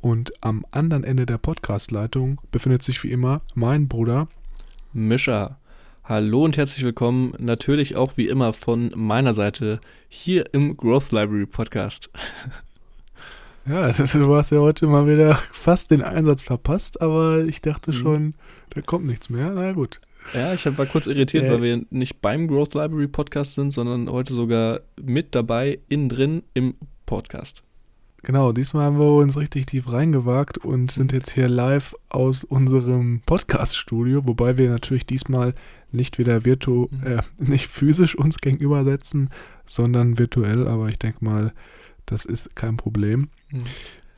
[0.00, 4.28] und am anderen Ende der Podcastleitung befindet sich wie immer mein Bruder
[4.92, 5.58] Mischa.
[6.04, 11.46] Hallo und herzlich willkommen, natürlich auch wie immer von meiner Seite hier im Growth Library
[11.46, 12.10] Podcast.
[13.66, 17.96] Ja, du hast ja heute mal wieder fast den Einsatz verpasst, aber ich dachte mhm.
[17.96, 18.34] schon,
[18.70, 19.50] da kommt nichts mehr.
[19.50, 20.00] Na gut.
[20.32, 24.10] Ja, ich war kurz irritiert, äh, weil wir nicht beim Growth Library Podcast sind, sondern
[24.10, 27.62] heute sogar mit dabei, innen drin im Podcast.
[28.28, 33.22] Genau, diesmal haben wir uns richtig tief reingewagt und sind jetzt hier live aus unserem
[33.24, 35.54] Podcast-Studio, wobei wir natürlich diesmal
[35.92, 37.06] nicht wieder virtu mhm.
[37.06, 39.30] äh, nicht physisch uns gegenüber setzen,
[39.64, 41.54] sondern virtuell, aber ich denke mal,
[42.04, 43.30] das ist kein Problem.
[43.50, 43.60] Mhm.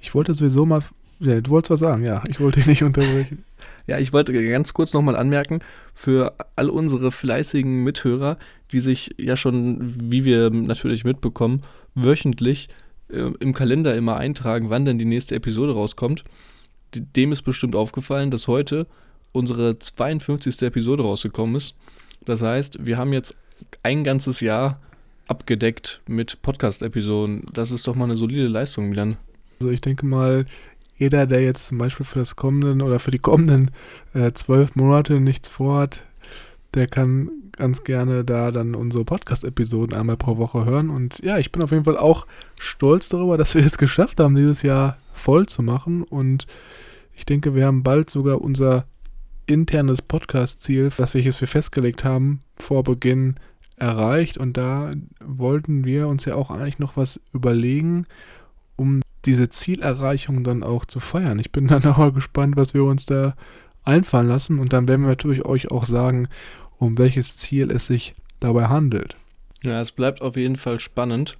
[0.00, 0.80] Ich wollte sowieso mal,
[1.20, 3.44] ja, du wolltest was sagen, ja, ich wollte dich nicht unterbrechen.
[3.86, 5.60] Ja, ich wollte ganz kurz nochmal anmerken,
[5.92, 8.38] für all unsere fleißigen Mithörer,
[8.72, 11.60] die sich ja schon, wie wir natürlich mitbekommen,
[11.94, 12.68] wöchentlich
[13.12, 16.24] äh, im Kalender immer eintragen, wann denn die nächste Episode rauskommt.
[16.94, 18.86] Dem ist bestimmt aufgefallen, dass heute
[19.32, 20.62] unsere 52.
[20.62, 21.76] Episode rausgekommen ist.
[22.24, 23.36] Das heißt, wir haben jetzt
[23.82, 24.80] ein ganzes Jahr
[25.28, 27.46] abgedeckt mit Podcast-Episoden.
[27.52, 29.16] Das ist doch mal eine solide Leistung, Milan.
[29.60, 30.46] Also ich denke mal,
[30.96, 33.70] jeder, der jetzt zum Beispiel für das kommenden oder für die kommenden
[34.12, 36.02] äh, zwölf Monate nichts vorhat,
[36.74, 40.90] der kann ganz gerne da dann unsere Podcast-Episoden einmal pro Woche hören.
[40.90, 42.26] Und ja, ich bin auf jeden Fall auch
[42.58, 46.02] stolz darüber, dass wir es geschafft haben, dieses Jahr voll zu machen.
[46.02, 46.46] Und
[47.14, 48.86] ich denke, wir haben bald sogar unser
[49.46, 53.36] internes Podcast-Ziel, das wir festgelegt haben, vor Beginn
[53.76, 54.38] erreicht.
[54.38, 58.06] Und da wollten wir uns ja auch eigentlich noch was überlegen,
[58.76, 61.38] um diese Zielerreichung dann auch zu feiern.
[61.38, 63.34] Ich bin dann auch gespannt, was wir uns da
[63.84, 66.28] einfallen lassen und dann werden wir natürlich euch auch sagen,
[66.80, 69.14] um welches Ziel es sich dabei handelt.
[69.62, 71.36] Ja, es bleibt auf jeden Fall spannend.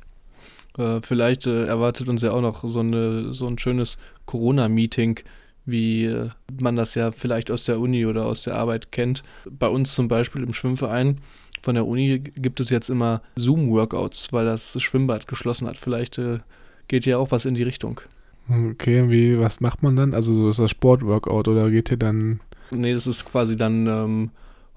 [0.79, 5.21] Äh, vielleicht äh, erwartet uns ja auch noch so, eine, so ein schönes Corona-Meeting,
[5.65, 6.29] wie äh,
[6.61, 9.25] man das ja vielleicht aus der Uni oder aus der Arbeit kennt.
[9.51, 11.19] Bei uns zum Beispiel im Schwimmverein
[11.63, 15.79] von der Uni gibt es jetzt immer Zoom-Workouts, weil das Schwimmbad geschlossen hat.
[15.79, 16.41] Vielleicht äh,
[16.89, 18.01] geht ja auch was in die Richtung.
[18.49, 20.13] Okay, wie, was macht man dann?
[20.13, 22.41] Also so ist das Sportworkout oder geht ihr dann.
[22.71, 24.31] Nee, das ist quasi dann ähm,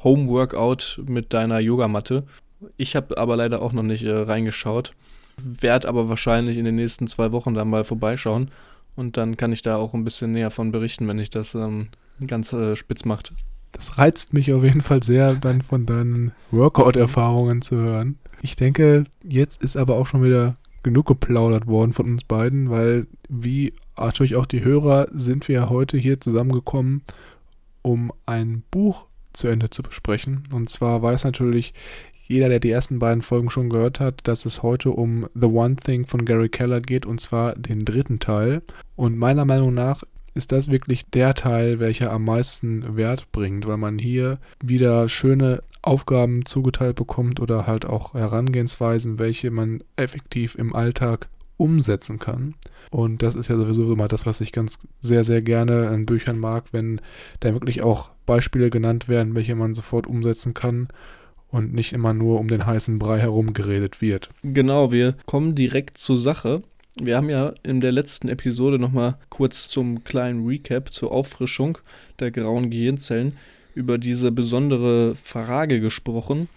[0.04, 2.24] Home-Workout mit deiner Yogamatte.
[2.78, 4.94] Ich habe aber leider auch noch nicht äh, reingeschaut.
[5.38, 8.50] Werd aber wahrscheinlich in den nächsten zwei Wochen dann mal vorbeischauen.
[8.96, 11.88] Und dann kann ich da auch ein bisschen näher von berichten, wenn ich das ähm,
[12.28, 13.34] ganz äh, spitz macht.
[13.72, 18.20] Das reizt mich auf jeden Fall sehr, dann von deinen Workout-Erfahrungen zu hören.
[18.42, 23.08] Ich denke, jetzt ist aber auch schon wieder genug geplaudert worden von uns beiden, weil
[23.30, 27.02] wie natürlich auch die Hörer sind wir heute hier zusammengekommen,
[27.82, 30.44] um ein Buch zu Ende zu besprechen.
[30.54, 31.74] Und zwar weiß natürlich
[32.28, 35.76] jeder, der die ersten beiden Folgen schon gehört hat, dass es heute um The One
[35.76, 38.62] Thing von Gary Keller geht, und zwar den dritten Teil.
[38.96, 43.78] Und meiner Meinung nach ist das wirklich der Teil, welcher am meisten Wert bringt, weil
[43.78, 50.74] man hier wieder schöne Aufgaben zugeteilt bekommt oder halt auch Herangehensweisen, welche man effektiv im
[50.74, 51.28] Alltag
[51.64, 52.56] umsetzen kann.
[52.92, 56.38] Und das ist ja sowieso immer das, was ich ganz sehr, sehr gerne in Büchern
[56.38, 57.02] mag, wenn
[57.40, 60.90] da wirklich auch Beispiele genannt werden, welche man sofort umsetzen kann
[61.50, 64.30] und nicht immer nur um den heißen Brei herum geredet wird.
[64.44, 66.62] Genau, wir kommen direkt zur Sache.
[67.00, 71.78] Wir haben ja in der letzten Episode nochmal kurz zum kleinen Recap, zur Auffrischung
[72.20, 73.38] der grauen Gehirnzellen
[73.74, 76.50] über diese besondere Frage gesprochen,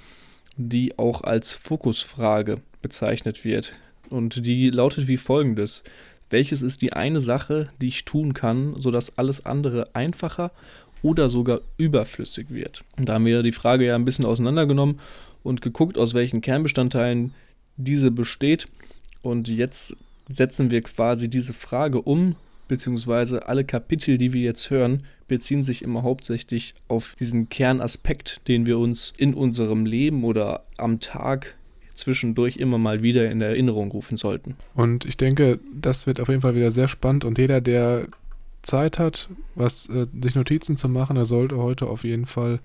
[0.56, 3.72] die auch als Fokusfrage bezeichnet wird.
[4.10, 5.82] Und die lautet wie folgendes.
[6.30, 10.50] Welches ist die eine Sache, die ich tun kann, sodass alles andere einfacher
[11.02, 12.84] oder sogar überflüssig wird?
[12.96, 15.00] Und da haben wir die Frage ja ein bisschen auseinandergenommen
[15.42, 17.32] und geguckt, aus welchen Kernbestandteilen
[17.76, 18.66] diese besteht.
[19.22, 19.96] Und jetzt
[20.28, 22.36] setzen wir quasi diese Frage um
[22.68, 28.66] beziehungsweise alle Kapitel, die wir jetzt hören, beziehen sich immer hauptsächlich auf diesen Kernaspekt, den
[28.66, 31.56] wir uns in unserem Leben oder am Tag
[31.96, 34.56] zwischendurch immer mal wieder in Erinnerung rufen sollten.
[34.74, 38.08] Und ich denke, das wird auf jeden Fall wieder sehr spannend und jeder, der
[38.62, 42.60] Zeit hat, was äh, sich Notizen zu machen, der sollte heute auf jeden Fall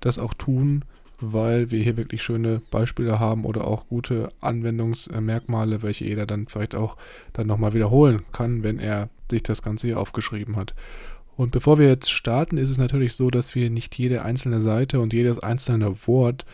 [0.00, 0.84] das auch tun,
[1.20, 6.74] weil wir hier wirklich schöne Beispiele haben oder auch gute Anwendungsmerkmale, welche jeder dann vielleicht
[6.74, 6.96] auch
[7.32, 10.74] dann nochmal wiederholen kann, wenn er sich das Ganze hier aufgeschrieben hat.
[11.36, 15.00] Und bevor wir jetzt starten, ist es natürlich so, dass wir nicht jede einzelne Seite
[15.00, 16.44] und jedes einzelne Wort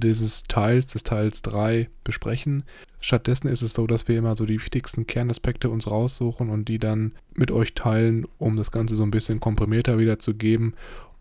[0.00, 2.64] dieses Teils, des Teils 3, besprechen.
[3.00, 6.78] Stattdessen ist es so, dass wir immer so die wichtigsten Kernaspekte uns raussuchen und die
[6.78, 10.74] dann mit euch teilen, um das Ganze so ein bisschen komprimierter wiederzugeben.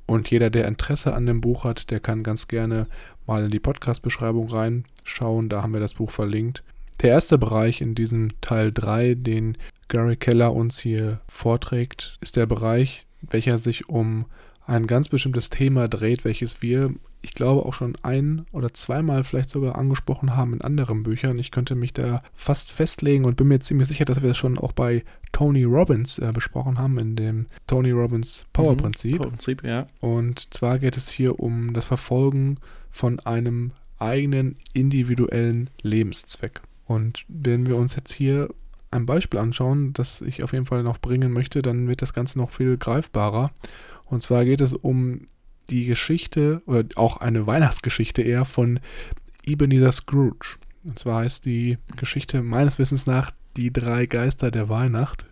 [0.06, 2.88] Und jeder, der Interesse an dem Buch hat, der kann ganz gerne
[3.28, 5.50] mal in die Podcast-Beschreibung reinschauen.
[5.50, 6.64] Da haben wir das Buch verlinkt.
[7.02, 9.58] Der erste Bereich in diesem Teil 3, den
[9.88, 14.26] Gary Keller uns hier vorträgt, ist der Bereich, welcher sich um
[14.72, 19.50] ein ganz bestimmtes Thema dreht, welches wir, ich glaube, auch schon ein oder zweimal vielleicht
[19.50, 21.38] sogar angesprochen haben in anderen Büchern.
[21.40, 24.58] Ich könnte mich da fast festlegen und bin mir ziemlich sicher, dass wir das schon
[24.58, 29.20] auch bei Tony Robbins äh, besprochen haben, in dem Tony Robbins Power Prinzip.
[29.20, 29.88] Mhm, Prinzip, ja.
[30.00, 32.58] Und zwar geht es hier um das Verfolgen
[32.90, 36.62] von einem eigenen individuellen Lebenszweck.
[36.88, 38.50] Und wenn wir uns jetzt hier
[38.90, 42.38] ein Beispiel anschauen, das ich auf jeden Fall noch bringen möchte, dann wird das Ganze
[42.38, 43.52] noch viel greifbarer.
[44.12, 45.22] Und zwar geht es um
[45.70, 48.80] die Geschichte oder auch eine Weihnachtsgeschichte eher von
[49.44, 50.58] Ebenezer Scrooge.
[50.84, 55.26] Und zwar heißt die Geschichte meines Wissens nach Die drei Geister der Weihnacht.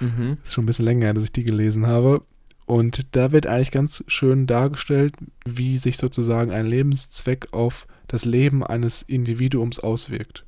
[0.00, 0.38] Mhm.
[0.44, 2.22] Ist schon ein bisschen länger, dass ich die gelesen habe.
[2.66, 5.14] Und da wird eigentlich ganz schön dargestellt,
[5.44, 10.44] wie sich sozusagen ein Lebenszweck auf das Leben eines Individuums auswirkt.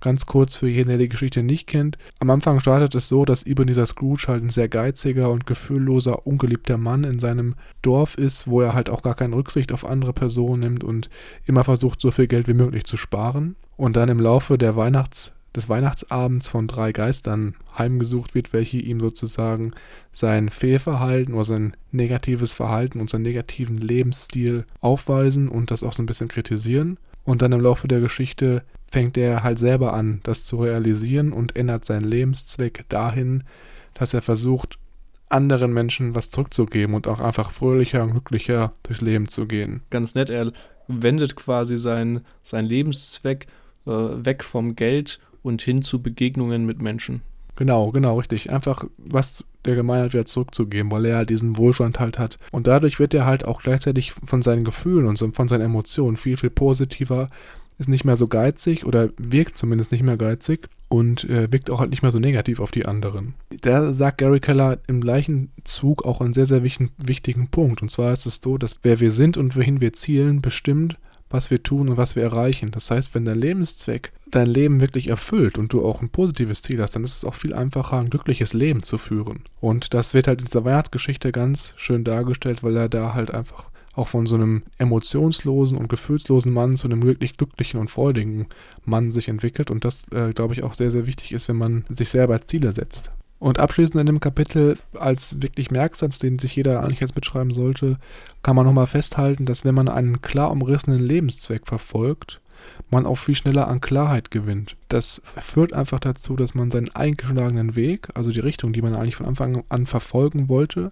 [0.00, 1.98] Ganz kurz für jeden, der die Geschichte nicht kennt.
[2.20, 6.78] Am Anfang startet es so, dass Ebenezer Scrooge halt ein sehr geiziger und gefühlloser, ungeliebter
[6.78, 10.60] Mann in seinem Dorf ist, wo er halt auch gar keine Rücksicht auf andere Personen
[10.60, 11.10] nimmt und
[11.46, 13.56] immer versucht, so viel Geld wie möglich zu sparen.
[13.76, 19.00] Und dann im Laufe der Weihnachts des Weihnachtsabends von drei Geistern heimgesucht wird, welche ihm
[19.00, 19.72] sozusagen
[20.12, 26.02] sein Fehlverhalten oder sein negatives Verhalten und seinen negativen Lebensstil aufweisen und das auch so
[26.02, 26.98] ein bisschen kritisieren.
[27.24, 31.56] Und dann im Laufe der Geschichte fängt er halt selber an, das zu realisieren und
[31.56, 33.44] ändert seinen Lebenszweck dahin,
[33.94, 34.78] dass er versucht,
[35.30, 39.82] anderen Menschen was zurückzugeben und auch einfach fröhlicher und glücklicher durchs Leben zu gehen.
[39.90, 40.52] Ganz nett, er
[40.86, 43.46] wendet quasi seinen sein Lebenszweck
[43.86, 47.20] äh, weg vom Geld und hin zu Begegnungen mit Menschen.
[47.56, 48.52] Genau, genau, richtig.
[48.52, 52.38] Einfach was der Gemeinheit wieder zurückzugeben, weil er halt diesen Wohlstand halt hat.
[52.52, 56.36] Und dadurch wird er halt auch gleichzeitig von seinen Gefühlen und von seinen Emotionen viel,
[56.36, 57.30] viel positiver,
[57.78, 61.80] ist nicht mehr so geizig oder wirkt zumindest nicht mehr geizig und äh, wirkt auch
[61.80, 63.34] halt nicht mehr so negativ auf die anderen.
[63.60, 67.82] Da sagt Gary Keller im gleichen Zug auch einen sehr, sehr wichtigen, wichtigen Punkt.
[67.82, 70.98] Und zwar ist es so, dass wer wir sind und wohin wir zielen, bestimmt,
[71.30, 72.70] was wir tun und was wir erreichen.
[72.70, 76.80] Das heißt, wenn dein Lebenszweck dein Leben wirklich erfüllt und du auch ein positives Ziel
[76.80, 79.40] hast, dann ist es auch viel einfacher, ein glückliches Leben zu führen.
[79.60, 83.70] Und das wird halt in dieser Weihnachtsgeschichte ganz schön dargestellt, weil er da halt einfach
[83.98, 88.46] auch von so einem emotionslosen und gefühlslosen Mann zu einem wirklich glücklichen und freudigen
[88.84, 89.70] Mann sich entwickelt.
[89.70, 92.72] Und das, äh, glaube ich, auch sehr, sehr wichtig ist, wenn man sich selber Ziele
[92.72, 93.10] setzt.
[93.40, 97.98] Und abschließend in dem Kapitel als wirklich Merksatz, den sich jeder eigentlich jetzt mitschreiben sollte,
[98.42, 102.40] kann man nochmal festhalten, dass wenn man einen klar umrissenen Lebenszweck verfolgt,
[102.90, 104.76] man auch viel schneller an Klarheit gewinnt.
[104.88, 109.16] Das führt einfach dazu, dass man seinen eingeschlagenen Weg, also die Richtung, die man eigentlich
[109.16, 110.90] von Anfang an verfolgen wollte,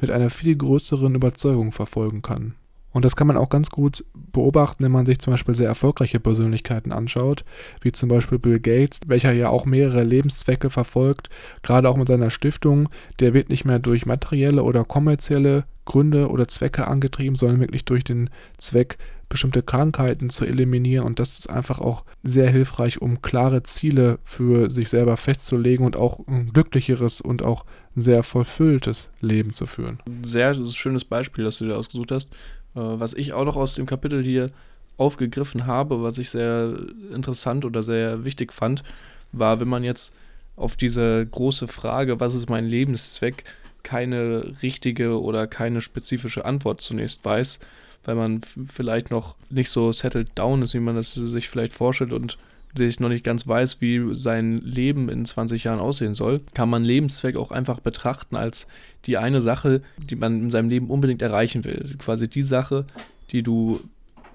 [0.00, 2.54] mit einer viel größeren Überzeugung verfolgen kann.
[2.94, 6.20] Und das kann man auch ganz gut beobachten, wenn man sich zum Beispiel sehr erfolgreiche
[6.20, 7.44] Persönlichkeiten anschaut,
[7.80, 11.28] wie zum Beispiel Bill Gates, welcher ja auch mehrere Lebenszwecke verfolgt,
[11.62, 12.88] gerade auch mit seiner Stiftung.
[13.18, 18.04] Der wird nicht mehr durch materielle oder kommerzielle Gründe oder Zwecke angetrieben, sondern wirklich durch
[18.04, 18.96] den Zweck,
[19.28, 21.06] bestimmte Krankheiten zu eliminieren.
[21.06, 25.96] Und das ist einfach auch sehr hilfreich, um klare Ziele für sich selber festzulegen und
[25.96, 27.64] auch ein glücklicheres und auch
[27.96, 30.00] sehr vollfülltes Leben zu führen.
[30.22, 32.32] Sehr schönes Beispiel, das du dir ausgesucht hast.
[32.74, 34.50] Äh, was ich auch noch aus dem Kapitel hier
[34.96, 36.76] aufgegriffen habe, was ich sehr
[37.12, 38.84] interessant oder sehr wichtig fand,
[39.32, 40.14] war, wenn man jetzt
[40.56, 43.44] auf diese große Frage, was ist mein Lebenszweck,
[43.82, 47.58] keine richtige oder keine spezifische Antwort zunächst weiß,
[48.04, 48.40] weil man
[48.72, 52.38] vielleicht noch nicht so settled down ist, wie man es sich vielleicht vorstellt und
[52.76, 56.84] sich noch nicht ganz weiß, wie sein Leben in 20 Jahren aussehen soll, kann man
[56.84, 58.66] Lebenszweck auch einfach betrachten als
[59.06, 61.94] die eine Sache, die man in seinem Leben unbedingt erreichen will.
[61.98, 62.84] Quasi die Sache,
[63.30, 63.80] die du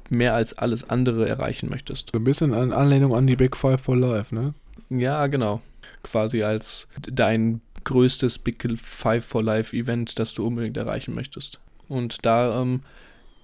[0.09, 2.11] mehr als alles andere erreichen möchtest.
[2.11, 4.53] So ein bisschen an Anlehnung an die Big Five for Life, ne?
[4.89, 5.61] Ja, genau.
[6.03, 11.59] Quasi als dein größtes Big Five for Life Event, das du unbedingt erreichen möchtest.
[11.87, 12.81] Und da ähm,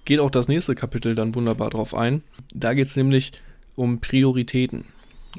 [0.06, 2.22] geht auch das nächste Kapitel dann wunderbar drauf ein.
[2.54, 3.32] Da geht es nämlich
[3.74, 4.86] um Prioritäten.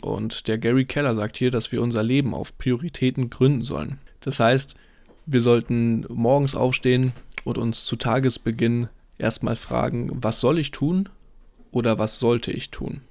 [0.01, 3.97] Und der Gary Keller sagt hier, dass wir unser Leben auf Prioritäten gründen sollen.
[4.19, 4.75] Das heißt,
[5.25, 11.09] wir sollten morgens aufstehen und uns zu Tagesbeginn erstmal fragen, was soll ich tun
[11.71, 13.01] oder was sollte ich tun?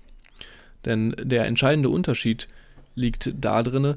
[0.84, 2.46] Denn der entscheidende Unterschied
[2.94, 3.96] liegt darin,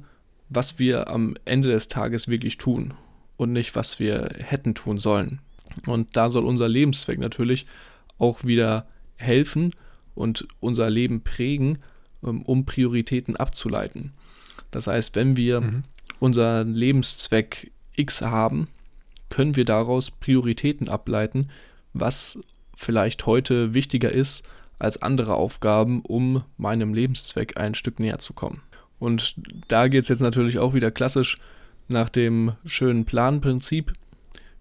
[0.50, 2.96] was wir am Ende des Tages wirklich tun
[3.38, 5.40] und nicht, was wir hätten tun sollen.
[5.88, 7.66] Und da soll unser Lebenszweck natürlich
[8.18, 9.74] auch wieder helfen
[10.16, 11.80] und unser Leben prägen,
[12.24, 14.14] ähm, um Prioritäten abzuleiten.
[14.72, 15.84] Das heißt, wenn wir mhm.
[16.20, 18.68] unseren Lebenszweck X haben,
[19.30, 21.50] können wir daraus Prioritäten ableiten,
[21.94, 22.40] was
[22.76, 24.44] vielleicht heute wichtiger ist
[24.80, 28.62] als andere Aufgaben, um meinem Lebenszweck ein Stück näher zu kommen.
[28.98, 29.36] Und
[29.68, 31.38] da geht es jetzt natürlich auch wieder klassisch
[31.88, 33.94] nach dem schönen Planprinzip.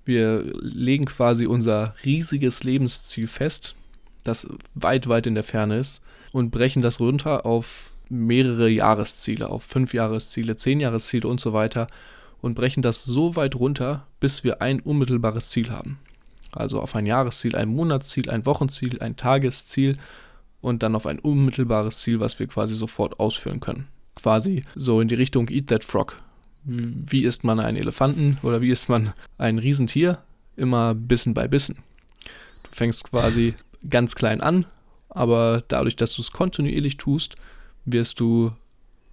[0.08, 3.76] Wir legen quasi unser riesiges Lebensziel fest,
[4.24, 6.00] das weit, weit in der Ferne ist,
[6.32, 11.88] und brechen das runter auf mehrere Jahresziele, auf fünf Jahresziele, zehn Jahresziele und so weiter
[12.40, 15.98] und brechen das so weit runter, bis wir ein unmittelbares Ziel haben.
[16.52, 19.98] Also auf ein Jahresziel, ein Monatsziel, ein Wochenziel, ein Tagesziel
[20.62, 23.88] und dann auf ein unmittelbares Ziel, was wir quasi sofort ausführen können.
[24.14, 26.16] Quasi so in die Richtung Eat That Frog.
[26.64, 30.18] Wie isst man einen Elefanten oder wie isst man ein Riesentier?
[30.56, 31.76] Immer Bissen bei Bissen.
[32.64, 33.54] Du fängst quasi
[33.88, 34.66] ganz klein an,
[35.08, 37.36] aber dadurch, dass du es kontinuierlich tust,
[37.84, 38.52] wirst du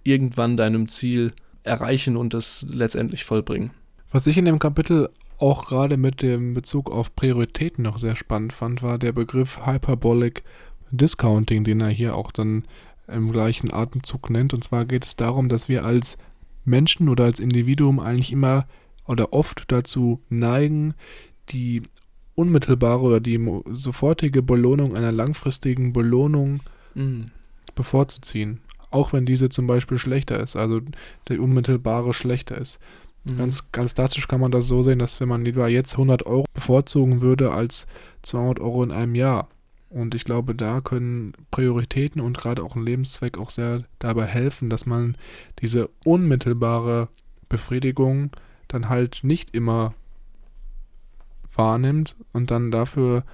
[0.02, 3.70] irgendwann deinem Ziel erreichen und es letztendlich vollbringen.
[4.12, 8.52] Was ich in dem Kapitel auch gerade mit dem Bezug auf Prioritäten noch sehr spannend
[8.52, 10.42] fand, war der Begriff Hyperbolic
[10.90, 12.64] Discounting, den er hier auch dann
[13.08, 14.54] im gleichen Atemzug nennt.
[14.54, 16.16] Und zwar geht es darum, dass wir als
[16.66, 18.66] Menschen oder als Individuum eigentlich immer
[19.06, 20.94] oder oft dazu neigen,
[21.50, 21.82] die
[22.34, 23.40] unmittelbare oder die
[23.72, 26.60] sofortige Belohnung einer langfristigen Belohnung
[26.94, 27.26] mhm.
[27.74, 28.60] bevorzuziehen.
[28.90, 30.80] Auch wenn diese zum Beispiel schlechter ist, also
[31.28, 32.78] der unmittelbare schlechter ist.
[33.24, 33.38] Mhm.
[33.38, 36.44] Ganz, ganz drastisch kann man das so sehen, dass wenn man lieber jetzt 100 Euro
[36.54, 37.86] bevorzugen würde als
[38.22, 39.48] 200 Euro in einem Jahr.
[39.88, 44.68] Und ich glaube, da können Prioritäten und gerade auch ein Lebenszweck auch sehr dabei helfen,
[44.68, 45.16] dass man
[45.60, 47.08] diese unmittelbare
[47.48, 48.30] Befriedigung
[48.68, 49.94] dann halt nicht immer
[51.54, 53.24] wahrnimmt und dann dafür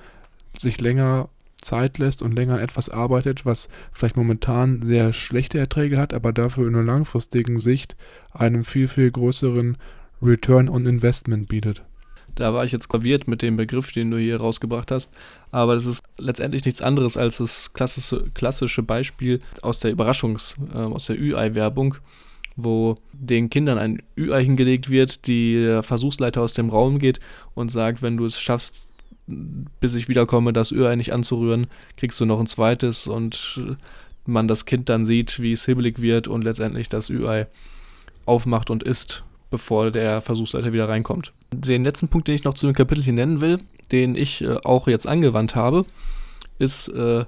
[0.57, 6.13] sich länger Zeit lässt und länger etwas arbeitet, was vielleicht momentan sehr schlechte Erträge hat,
[6.13, 7.97] aber dafür in einer langfristigen Sicht
[8.33, 9.79] einen viel, viel größeren
[10.21, 11.83] Return on Investment bietet.
[12.35, 15.13] Da war ich jetzt graviert mit dem Begriff, den du hier rausgebracht hast.
[15.51, 20.79] Aber das ist letztendlich nichts anderes als das klassische, klassische Beispiel aus der Überraschungs-, äh,
[20.79, 21.97] aus der Ü-Ei-Werbung,
[22.57, 27.21] wo den Kindern ein Ü-Ei hingelegt wird, die der Versuchsleiter aus dem Raum geht
[27.55, 28.89] und sagt, wenn du es schaffst,
[29.27, 33.61] bis ich wiederkomme, das Ü-Ei nicht anzurühren, kriegst du noch ein zweites und
[34.27, 37.47] man das Kind dann sieht, wie es hibbelig wird und letztendlich das Ü-Ei
[38.25, 41.33] aufmacht und isst, bevor der Versuchsleiter wieder reinkommt.
[41.53, 43.59] Den letzten Punkt, den ich noch zu dem Kapitel hier nennen will,
[43.93, 45.85] den ich äh, auch jetzt angewandt habe,
[46.59, 47.25] ist, äh,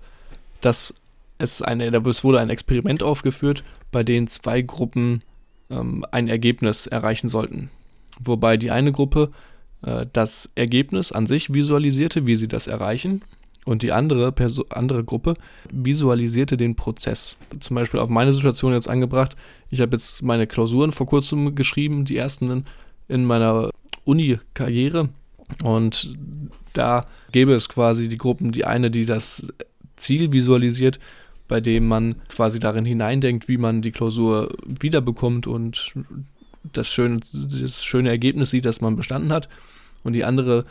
[0.61, 0.95] dass
[1.38, 3.62] es eine, da wurde ein Experiment aufgeführt,
[3.93, 5.23] bei dem zwei Gruppen
[5.71, 7.71] ähm, ein Ergebnis erreichen sollten.
[8.19, 9.31] Wobei die eine Gruppe
[9.83, 13.23] äh, das Ergebnis an sich visualisierte, wie sie das erreichen.
[13.64, 15.35] Und die andere, Perso andere Gruppe
[15.71, 17.38] visualisierte den Prozess.
[17.61, 19.37] Zum Beispiel auf meine Situation jetzt angebracht.
[19.71, 22.64] Ich habe jetzt meine Klausuren vor kurzem geschrieben, die ersten in,
[23.09, 23.71] in meiner
[24.04, 25.09] Uni-Karriere.
[25.62, 26.14] Und
[26.75, 29.49] da gäbe es quasi die Gruppen, die eine, die das
[29.97, 30.99] Ziel visualisiert,
[31.49, 35.94] bei dem man quasi darin hineindenkt, wie man die Klausur wiederbekommt und
[36.73, 39.49] das schöne, das schöne Ergebnis sieht, das man bestanden hat
[40.02, 40.64] und die andere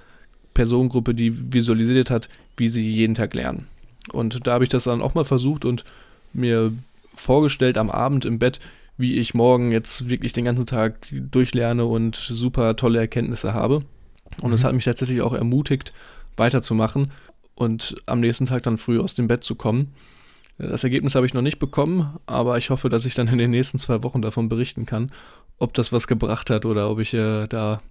[0.54, 3.68] Personengruppe, die visualisiert hat, wie sie jeden Tag lernen.
[4.12, 5.86] Und da habe ich das dann auch mal versucht und
[6.34, 6.74] mir
[7.16, 8.60] vorgestellt am Abend im Bett,
[8.98, 13.84] wie ich morgen jetzt wirklich den ganzen Tag durchlerne und super tolle Erkenntnisse habe.
[14.42, 14.68] Und es mhm.
[14.68, 15.94] hat mich tatsächlich auch ermutigt,
[16.38, 17.12] weiterzumachen
[17.56, 19.94] und am nächsten Tag dann früh aus dem Bett zu kommen.
[20.58, 23.52] Das Ergebnis habe ich noch nicht bekommen, aber ich hoffe, dass ich dann in den
[23.52, 25.12] nächsten zwei Wochen davon berichten kann,
[25.58, 27.82] ob das was gebracht hat oder ob ich äh, da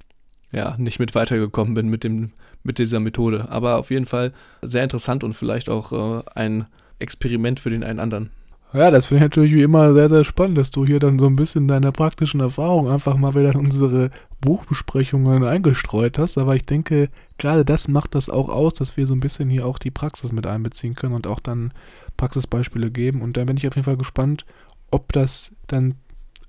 [0.53, 2.31] ja, nicht mit weitergekommen bin mit, dem,
[2.63, 3.49] mit dieser Methode.
[3.51, 4.33] Aber auf jeden Fall
[4.63, 6.67] sehr interessant und vielleicht auch äh, ein
[6.99, 8.31] Experiment für den einen anderen.
[8.75, 11.27] Ja, das finde ich natürlich wie immer sehr, sehr spannend, dass du hier dann so
[11.27, 16.39] ein bisschen deine praktischen Erfahrungen einfach mal wieder in unsere Buchbesprechungen eingestreut hast.
[16.39, 19.67] Aber ich denke, gerade das macht das auch aus, dass wir so ein bisschen hier
[19.67, 21.73] auch die Praxis mit einbeziehen können und auch dann
[22.17, 23.21] Praxisbeispiele geben.
[23.21, 24.47] Und da bin ich auf jeden Fall gespannt,
[24.91, 25.97] ob das dann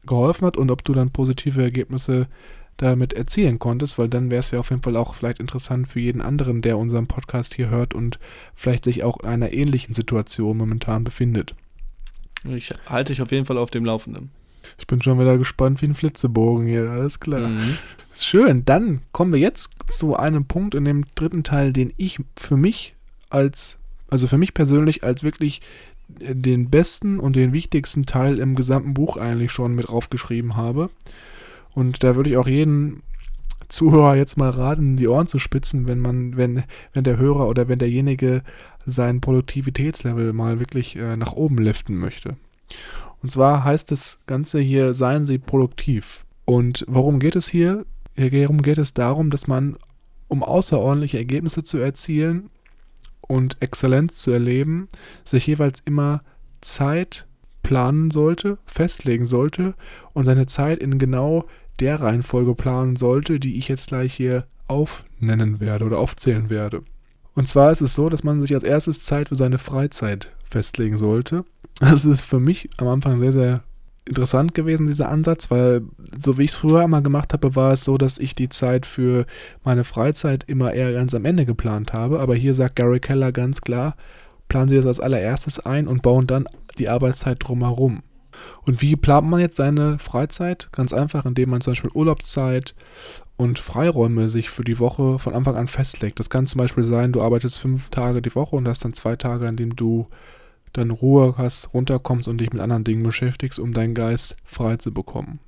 [0.05, 2.27] geholfen hat und ob du dann positive Ergebnisse
[2.77, 5.99] damit erzielen konntest, weil dann wäre es ja auf jeden Fall auch vielleicht interessant für
[5.99, 8.19] jeden anderen, der unseren Podcast hier hört und
[8.55, 11.55] vielleicht sich auch in einer ähnlichen Situation momentan befindet.
[12.43, 14.31] Ich halte dich auf jeden Fall auf dem Laufenden.
[14.77, 17.49] Ich bin schon wieder gespannt wie ein Flitzebogen hier, alles klar.
[17.49, 17.77] Mhm.
[18.15, 22.57] Schön, dann kommen wir jetzt zu einem Punkt in dem dritten Teil, den ich für
[22.57, 22.95] mich
[23.29, 23.77] als,
[24.09, 25.61] also für mich persönlich als wirklich
[26.07, 30.89] den besten und den wichtigsten Teil im gesamten Buch eigentlich schon mit aufgeschrieben habe.
[31.75, 33.03] Und da würde ich auch jeden
[33.67, 36.63] Zuhörer jetzt mal raten, die Ohren zu spitzen, wenn man, wenn,
[36.93, 38.43] wenn der Hörer oder wenn derjenige
[38.85, 42.35] sein Produktivitätslevel mal wirklich äh, nach oben liften möchte.
[43.21, 46.25] Und zwar heißt das Ganze hier, seien Sie produktiv.
[46.45, 47.85] Und worum geht es hier?
[48.15, 49.77] Hierum geht es darum, dass man,
[50.27, 52.49] um außerordentliche Ergebnisse zu erzielen
[53.21, 54.89] und Exzellenz zu erleben,
[55.23, 56.21] sich jeweils immer
[56.61, 57.25] Zeit
[57.63, 59.73] planen sollte, festlegen sollte
[60.11, 61.45] und seine Zeit in genau
[61.79, 66.83] der Reihenfolge planen sollte, die ich jetzt gleich hier aufnennen werde oder aufzählen werde.
[67.35, 70.97] Und zwar ist es so, dass man sich als erstes Zeit für seine Freizeit festlegen
[70.97, 71.45] sollte.
[71.79, 73.63] Das ist für mich am Anfang sehr, sehr
[74.05, 75.81] interessant gewesen, dieser Ansatz, weil
[76.17, 78.85] so wie ich es früher immer gemacht habe, war es so, dass ich die Zeit
[78.85, 79.25] für
[79.63, 82.19] meine Freizeit immer eher ganz am Ende geplant habe.
[82.19, 83.95] Aber hier sagt Gary Keller ganz klar,
[84.49, 88.01] planen Sie das als allererstes ein und bauen dann die Arbeitszeit drumherum.
[88.65, 90.69] Und wie plant man jetzt seine Freizeit?
[90.71, 92.75] Ganz einfach, indem man zum Beispiel Urlaubszeit
[93.35, 96.19] und Freiräume sich für die Woche von Anfang an festlegt.
[96.19, 99.15] Das kann zum Beispiel sein, du arbeitest fünf Tage die Woche und hast dann zwei
[99.15, 100.07] Tage, an denen du
[100.71, 104.91] dann Ruhe hast, runterkommst und dich mit anderen Dingen beschäftigst, um deinen Geist frei zu
[104.91, 105.39] bekommen.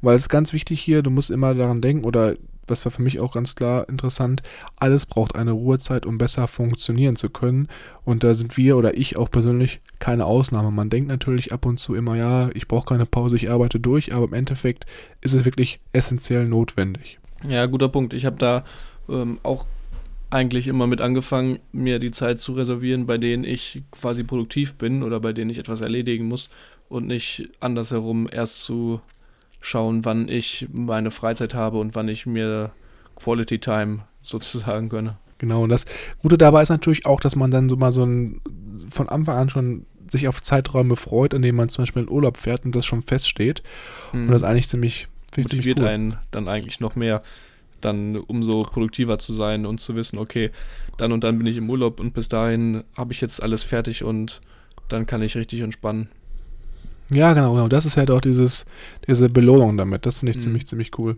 [0.00, 2.34] Weil es ist ganz wichtig hier, du musst immer daran denken, oder
[2.70, 4.42] das war für mich auch ganz klar interessant,
[4.76, 7.68] alles braucht eine Ruhezeit, um besser funktionieren zu können.
[8.04, 10.70] Und da sind wir oder ich auch persönlich keine Ausnahme.
[10.70, 14.14] Man denkt natürlich ab und zu immer, ja, ich brauche keine Pause, ich arbeite durch,
[14.14, 14.86] aber im Endeffekt
[15.20, 17.18] ist es wirklich essentiell notwendig.
[17.46, 18.14] Ja, guter Punkt.
[18.14, 18.64] Ich habe da
[19.08, 19.66] ähm, auch
[20.30, 25.02] eigentlich immer mit angefangen, mir die Zeit zu reservieren, bei denen ich quasi produktiv bin
[25.02, 26.50] oder bei denen ich etwas erledigen muss
[26.88, 29.00] und nicht andersherum erst zu
[29.60, 32.72] schauen, wann ich meine Freizeit habe und wann ich mir
[33.16, 35.18] Quality Time sozusagen gönne.
[35.38, 35.86] Genau, und das
[36.22, 38.40] Gute dabei ist natürlich auch, dass man dann so mal so ein,
[38.88, 42.36] von Anfang an schon sich auf Zeiträume freut, in denen man zum Beispiel in Urlaub
[42.36, 43.62] fährt und das schon feststeht.
[44.10, 44.24] Hm.
[44.24, 45.86] Und das ist eigentlich ziemlich, motiviert cool.
[45.86, 47.22] einen dann eigentlich noch mehr,
[47.80, 50.50] dann umso produktiver zu sein und zu wissen, okay,
[50.98, 54.04] dann und dann bin ich im Urlaub und bis dahin habe ich jetzt alles fertig
[54.04, 54.40] und
[54.88, 56.08] dann kann ich richtig entspannen.
[57.10, 57.68] Ja, genau, genau.
[57.68, 58.64] Das ist halt auch dieses,
[59.06, 60.06] diese Belohnung damit.
[60.06, 60.42] Das finde ich mhm.
[60.42, 61.16] ziemlich, ziemlich cool.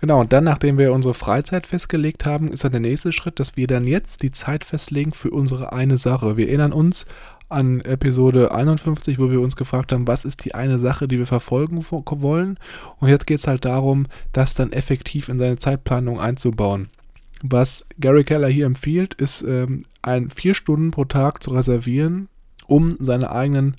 [0.00, 3.56] Genau, und dann, nachdem wir unsere Freizeit festgelegt haben, ist dann der nächste Schritt, dass
[3.56, 6.36] wir dann jetzt die Zeit festlegen für unsere eine Sache.
[6.36, 7.06] Wir erinnern uns
[7.48, 11.26] an Episode 51, wo wir uns gefragt haben, was ist die eine Sache, die wir
[11.26, 12.58] verfolgen wollen.
[12.98, 16.88] Und jetzt geht es halt darum, das dann effektiv in seine Zeitplanung einzubauen.
[17.44, 22.28] Was Gary Keller hier empfiehlt, ist ähm, ein vier Stunden pro Tag zu reservieren,
[22.66, 23.76] um seine eigenen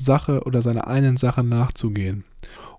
[0.00, 2.24] Sache oder seiner einen Sache nachzugehen.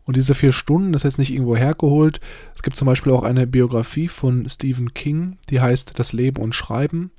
[0.06, 2.20] Und diese vier Stunden, das ist jetzt nicht irgendwo hergeholt.
[2.56, 6.56] Es gibt zum Beispiel auch eine Biografie von Stephen King, die heißt Das Leben und
[6.56, 7.12] Schreiben.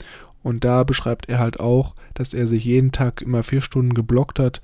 [0.43, 4.41] Und da beschreibt er halt auch, dass er sich jeden Tag immer vier Stunden geblockt
[4.41, 4.61] hat,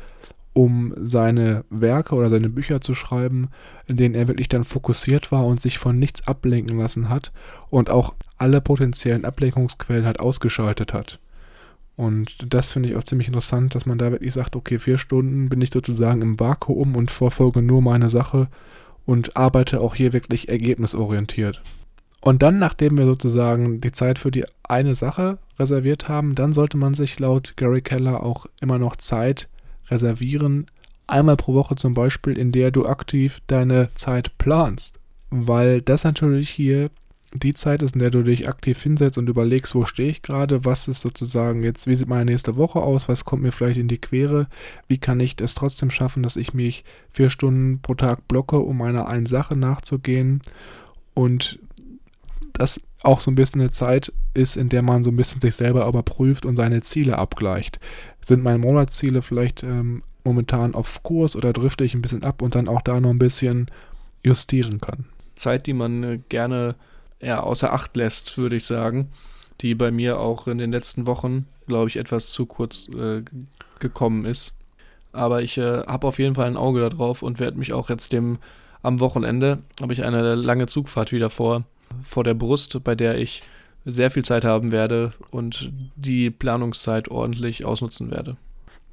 [0.53, 3.49] um seine Werke oder seine Bücher zu schreiben,
[3.87, 7.31] in denen er wirklich dann fokussiert war und sich von nichts ablenken lassen hat
[7.71, 11.21] und auch alle potenziellen Ablenkungsquellen halt ausgeschaltet hat.
[11.99, 15.49] Und das finde ich auch ziemlich interessant, dass man da wirklich sagt, okay, vier Stunden
[15.49, 18.47] bin ich sozusagen im Vakuum und verfolge nur meine Sache
[19.05, 21.61] und arbeite auch hier wirklich ergebnisorientiert.
[22.21, 26.77] Und dann, nachdem wir sozusagen die Zeit für die eine Sache reserviert haben, dann sollte
[26.77, 29.49] man sich laut Gary Keller auch immer noch Zeit
[29.91, 30.67] reservieren,
[31.09, 35.01] einmal pro Woche zum Beispiel, in der du aktiv deine Zeit planst.
[35.31, 36.91] Weil das natürlich hier
[37.35, 40.65] die Zeit ist, in der du dich aktiv hinsetzt und überlegst, wo stehe ich gerade,
[40.65, 43.89] was ist sozusagen jetzt, wie sieht meine nächste Woche aus, was kommt mir vielleicht in
[43.89, 44.49] die Quere,
[44.87, 48.81] wie kann ich es trotzdem schaffen, dass ich mich vier Stunden pro Tag blocke, um
[48.81, 50.41] einer einen Sache nachzugehen
[51.15, 51.59] und
[52.55, 55.55] das auch so ein bisschen eine Zeit ist, in der man so ein bisschen sich
[55.55, 57.79] selber aber prüft und seine Ziele abgleicht.
[58.21, 62.55] Sind meine Monatsziele vielleicht ähm, momentan auf Kurs oder drifte ich ein bisschen ab und
[62.55, 63.67] dann auch da noch ein bisschen
[64.25, 65.07] justieren kann?
[65.37, 66.75] Zeit, die man äh, gerne
[67.21, 69.09] ja, außer Acht lässt, würde ich sagen,
[69.61, 73.23] die bei mir auch in den letzten Wochen, glaube ich, etwas zu kurz äh,
[73.81, 74.55] gekommen ist.
[75.13, 78.13] Aber ich äh, habe auf jeden Fall ein Auge darauf und werde mich auch jetzt
[78.13, 78.39] dem
[78.83, 81.65] am Wochenende habe ich eine lange Zugfahrt wieder vor,
[82.05, 83.43] vor der Brust, bei der ich
[83.85, 88.37] sehr viel Zeit haben werde und die Planungszeit ordentlich ausnutzen werde.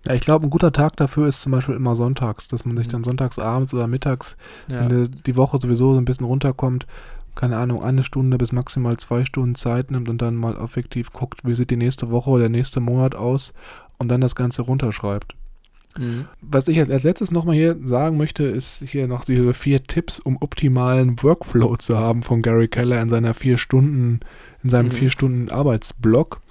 [0.08, 2.88] Ja, ich glaube, ein guter Tag dafür ist zum Beispiel immer sonntags, dass man sich
[2.88, 2.92] Mhm.
[2.92, 4.80] dann sonntags abends oder mittags, Ja.
[4.90, 6.88] wenn die- die Woche sowieso so ein bisschen runterkommt,
[7.36, 11.46] keine Ahnung, eine Stunde bis maximal zwei Stunden Zeit nimmt und dann mal effektiv guckt,
[11.46, 13.54] wie sieht die nächste Woche oder der nächste Monat aus
[13.98, 15.36] und dann das Ganze runterschreibt.
[15.98, 16.26] Mhm.
[16.42, 20.38] Was ich als letztes nochmal hier sagen möchte, ist hier noch diese vier Tipps, um
[20.42, 24.20] optimalen Workflow zu haben von Gary Keller in seiner vier Stunden,
[24.64, 24.92] in seinem Mhm.
[24.92, 26.42] vier Stunden Arbeitsblock.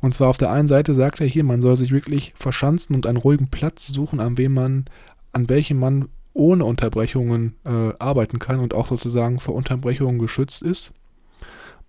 [0.00, 3.06] Und zwar auf der einen Seite sagt er hier, man soll sich wirklich verschanzen und
[3.06, 4.86] einen ruhigen Platz suchen, an wem man,
[5.32, 10.92] an welchem man ohne Unterbrechungen äh, arbeiten kann und auch sozusagen vor Unterbrechungen geschützt ist.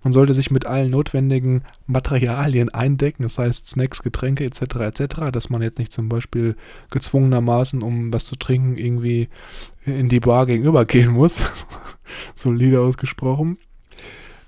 [0.03, 4.61] Man sollte sich mit allen notwendigen Materialien eindecken, das heißt Snacks, Getränke etc.
[4.77, 6.55] etc., dass man jetzt nicht zum Beispiel
[6.89, 9.29] gezwungenermaßen, um was zu trinken, irgendwie
[9.85, 11.43] in die Bar gegenüber gehen muss.
[12.35, 13.59] Solide ausgesprochen.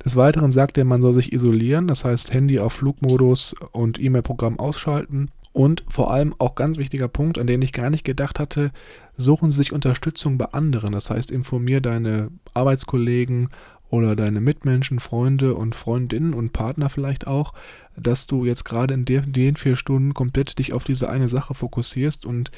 [0.04, 4.60] Des Weiteren sagt er, man soll sich isolieren, das heißt Handy auf Flugmodus und E-Mail-Programm
[4.60, 5.30] ausschalten.
[5.54, 8.72] Und vor allem auch ganz wichtiger Punkt, an den ich gar nicht gedacht hatte,
[9.16, 10.94] suchen Sie sich Unterstützung bei anderen.
[10.94, 13.50] Das heißt, informier deine Arbeitskollegen
[13.90, 17.54] oder deine Mitmenschen, Freunde und Freundinnen und Partner vielleicht auch,
[17.96, 22.26] dass du jetzt gerade in den vier Stunden komplett dich auf diese eine Sache fokussierst
[22.26, 22.50] und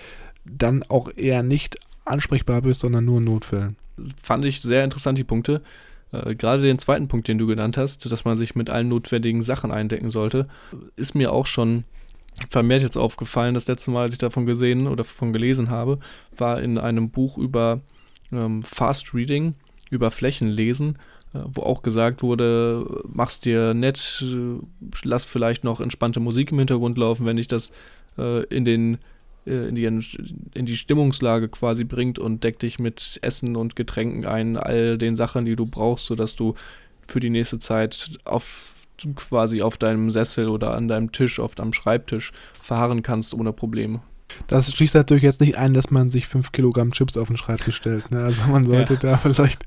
[0.46, 3.76] dann auch eher nicht ansprechbar bist, sondern nur in Notfällen.
[4.24, 5.62] Fand ich sehr interessant, die Punkte.
[6.14, 9.42] Äh, Gerade den zweiten Punkt, den du genannt hast, dass man sich mit allen notwendigen
[9.42, 10.48] Sachen eindecken sollte,
[10.96, 11.84] ist mir auch schon
[12.50, 13.54] vermehrt jetzt aufgefallen.
[13.54, 16.00] Das letzte Mal, als ich davon gesehen oder davon gelesen habe,
[16.38, 17.82] war in einem Buch über
[18.32, 19.56] ähm, Fast Reading,
[19.90, 20.98] über Flächenlesen,
[21.34, 24.60] äh, wo auch gesagt wurde, mach's dir nett, äh,
[25.04, 27.72] lass vielleicht noch entspannte Musik im Hintergrund laufen, wenn dich das
[28.18, 28.98] äh, in den
[29.46, 34.26] äh, in die, in die Stimmungslage quasi bringt und deck dich mit Essen und Getränken
[34.26, 36.56] ein, all den Sachen, die du brauchst, sodass du
[37.08, 38.75] für die nächste Zeit auf
[39.16, 42.32] quasi auf deinem Sessel oder an deinem Tisch, auf deinem Schreibtisch
[42.62, 44.02] verharren kannst ohne Probleme.
[44.48, 47.76] Das schließt natürlich jetzt nicht ein, dass man sich 5 Kilogramm Chips auf den Schreibtisch
[47.76, 48.10] stellt.
[48.12, 48.24] Ne?
[48.24, 49.00] Also man sollte Ja.
[49.00, 49.66] da vielleicht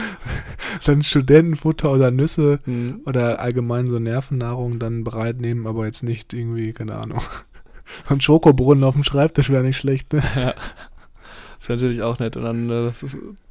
[0.84, 2.60] dann Studentenfutter oder Nüsse
[3.04, 7.20] oder allgemein so Nervennahrung dann bereit nehmen, aber jetzt nicht irgendwie, keine Ahnung.
[8.08, 10.12] Ein Schokobrunnen auf dem Schreibtisch wäre nicht schlecht.
[10.12, 10.22] Ne?
[10.34, 10.54] Ja.
[11.58, 12.36] Das wäre natürlich auch nett.
[12.36, 12.92] Und dann äh,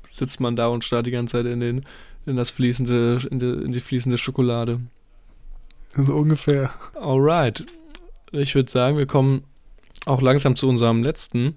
[0.07, 1.85] sitzt man da und starrt die ganze Zeit in den
[2.25, 4.79] in das fließende, in die, in die fließende Schokolade.
[5.95, 6.71] So ungefähr.
[6.95, 7.65] Alright.
[8.31, 9.43] Ich würde sagen, wir kommen
[10.05, 11.55] auch langsam zu unserem letzten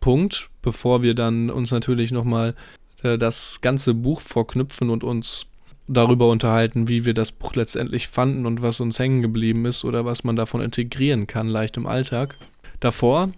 [0.00, 2.54] Punkt, bevor wir dann uns natürlich nochmal
[3.02, 5.46] äh, das ganze Buch vorknüpfen und uns
[5.88, 10.04] darüber unterhalten, wie wir das Buch letztendlich fanden und was uns hängen geblieben ist oder
[10.04, 12.38] was man davon integrieren kann leicht im Alltag.
[12.80, 13.30] Davor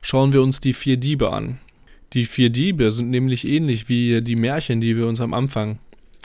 [0.00, 1.58] schauen wir uns die vier Diebe an.
[2.14, 5.78] Die vier Diebe sind nämlich ähnlich wie die Märchen, die wir uns am Anfang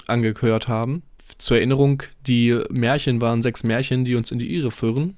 [0.08, 1.04] angehört haben.
[1.38, 5.16] Zur Erinnerung, die Märchen waren sechs Märchen, die uns in die Irre führen.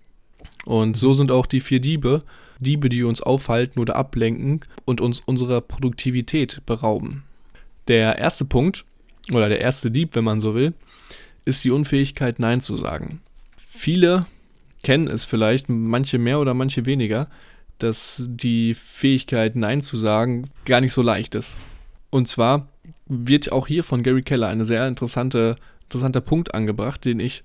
[0.66, 2.24] Und so sind auch die vier Diebe,
[2.60, 7.24] Diebe, die uns aufhalten oder ablenken und uns unserer Produktivität berauben.
[7.88, 8.86] Der erste Punkt,
[9.32, 10.74] oder der erste Dieb, wenn man so will,
[11.46, 13.22] ist die Unfähigkeit, Nein zu sagen.
[13.58, 14.26] Viele
[14.84, 17.30] kennen es vielleicht, manche mehr oder manche weniger,
[17.80, 21.58] dass die Fähigkeit, Nein zu sagen, gar nicht so leicht ist.
[22.10, 22.68] Und zwar
[23.08, 27.44] wird auch hier von Gary Keller ein sehr interessante, interessanter Punkt angebracht, den ich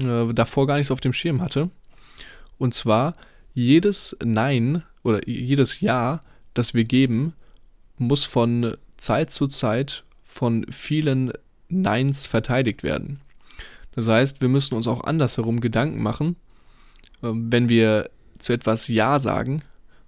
[0.00, 1.70] äh, davor gar nicht so auf dem Schirm hatte.
[2.58, 3.14] Und zwar,
[3.54, 6.20] jedes Nein oder jedes Ja,
[6.54, 7.34] das wir geben,
[7.98, 11.32] muss von Zeit zu Zeit von vielen
[11.68, 13.20] Neins verteidigt werden.
[13.92, 16.36] Das heißt, wir müssen uns auch andersherum Gedanken machen,
[17.22, 19.62] ähm, wenn wir zu etwas Ja sagen,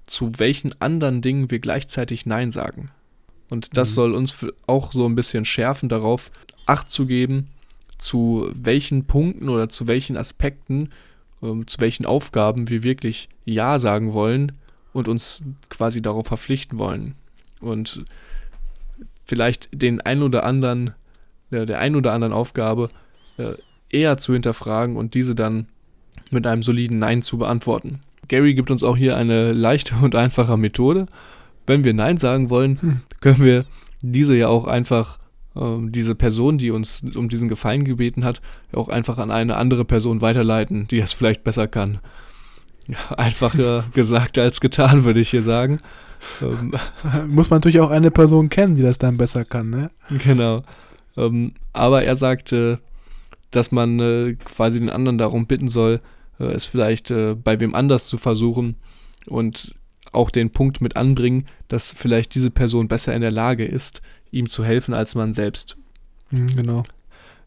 [0.07, 2.91] zu welchen anderen Dingen wir gleichzeitig Nein sagen.
[3.53, 3.95] Und das Mhm.
[3.95, 6.31] soll uns auch so ein bisschen schärfen, darauf
[6.65, 7.47] Acht zu geben,
[7.99, 10.89] zu welchen Punkten oder zu welchen Aspekten,
[11.43, 14.53] ähm, zu welchen Aufgaben wir wirklich Ja sagen wollen
[14.95, 17.15] und uns quasi darauf verpflichten wollen.
[17.61, 18.07] Und
[19.27, 20.95] vielleicht den ein oder anderen,
[21.51, 22.89] der, der ein oder anderen Aufgabe
[23.37, 23.53] äh,
[23.91, 25.67] eher zu hinterfragen und diese dann
[26.31, 28.01] mit einem soliden Nein zu beantworten.
[28.29, 31.07] Gary gibt uns auch hier eine leichte und einfache Methode.
[31.67, 33.01] Wenn wir Nein sagen wollen, Hm.
[33.21, 33.65] können wir
[34.01, 35.19] diese ja auch einfach,
[35.55, 38.41] ähm, diese Person, die uns um diesen Gefallen gebeten hat,
[38.73, 42.01] auch einfach an eine andere Person weiterleiten, die das vielleicht besser kann.
[43.17, 45.79] Einfacher gesagt als getan, würde ich hier sagen.
[46.41, 46.73] Ähm,
[47.29, 49.91] Muss man natürlich auch eine Person kennen, die das dann besser kann, ne?
[50.25, 50.63] Genau.
[51.17, 52.81] Ähm, aber er sagte,
[53.51, 56.01] dass man äh, quasi den anderen darum bitten soll,
[56.41, 58.77] äh, es vielleicht äh, bei wem anders zu versuchen
[59.27, 59.75] und
[60.13, 64.49] auch den Punkt mit anbringen, dass vielleicht diese Person besser in der Lage ist, ihm
[64.49, 65.77] zu helfen als man selbst.
[66.31, 66.85] Hm, genau.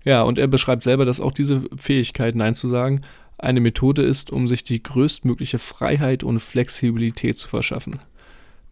[0.04, 3.02] Ja, und er beschreibt selber, dass auch diese Fähigkeit, Nein zu sagen,
[3.38, 8.00] eine Methode ist, um sich die größtmögliche Freiheit und Flexibilität zu verschaffen.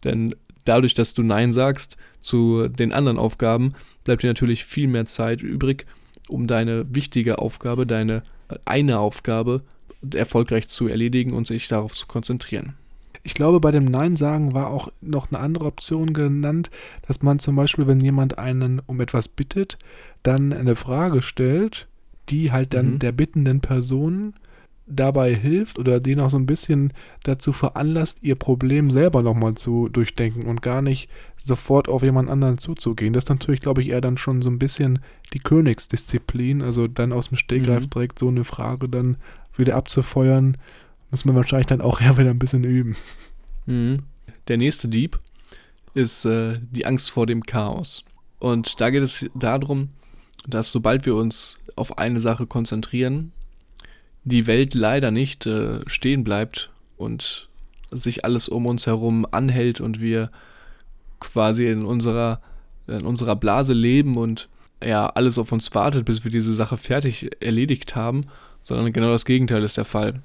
[0.04, 5.06] Denn dadurch, dass du Nein sagst zu den anderen Aufgaben, bleibt dir natürlich viel mehr
[5.06, 5.86] Zeit übrig,
[6.28, 8.22] um deine wichtige Aufgabe, deine
[8.64, 9.62] eine Aufgabe
[10.14, 12.74] erfolgreich zu erledigen und sich darauf zu konzentrieren.
[13.26, 16.70] Ich glaube, bei dem Nein sagen war auch noch eine andere Option genannt,
[17.08, 19.78] dass man zum Beispiel, wenn jemand einen um etwas bittet,
[20.22, 21.88] dann eine Frage stellt,
[22.28, 22.98] die halt dann mhm.
[22.98, 24.34] der bittenden Person
[24.86, 29.88] dabei hilft oder den auch so ein bisschen dazu veranlasst, ihr Problem selber nochmal zu
[29.88, 31.08] durchdenken und gar nicht
[31.42, 33.12] sofort auf jemand anderen zuzugehen.
[33.12, 34.98] Das ist natürlich, glaube ich, eher dann schon so ein bisschen
[35.32, 37.90] die Königsdisziplin, also dann aus dem Stegreif mhm.
[37.90, 39.16] direkt so eine Frage dann
[39.56, 40.56] wieder abzufeuern,
[41.10, 42.96] muss man wahrscheinlich dann auch eher wieder ein bisschen üben.
[43.66, 44.04] Mhm.
[44.48, 45.18] Der nächste Dieb
[45.94, 48.04] ist äh, die Angst vor dem Chaos.
[48.38, 49.90] Und da geht es darum,
[50.46, 53.32] dass sobald wir uns auf eine Sache konzentrieren,
[54.24, 57.48] die Welt leider nicht äh, stehen bleibt und
[57.90, 60.30] sich alles um uns herum anhält und wir
[61.20, 62.40] quasi in unserer,
[62.86, 64.48] in unserer Blase leben und
[64.82, 68.26] ja, alles auf uns wartet, bis wir diese Sache fertig erledigt haben,
[68.62, 70.22] sondern genau das Gegenteil ist der Fall.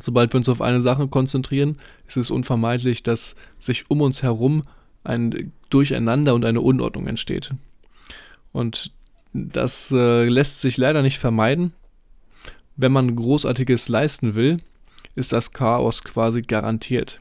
[0.00, 4.62] Sobald wir uns auf eine Sache konzentrieren, ist es unvermeidlich, dass sich um uns herum
[5.04, 7.52] ein Durcheinander und eine Unordnung entsteht.
[8.52, 8.92] Und
[9.32, 11.72] das äh, lässt sich leider nicht vermeiden
[12.76, 14.58] wenn man Großartiges leisten will,
[15.14, 17.20] ist das Chaos quasi garantiert.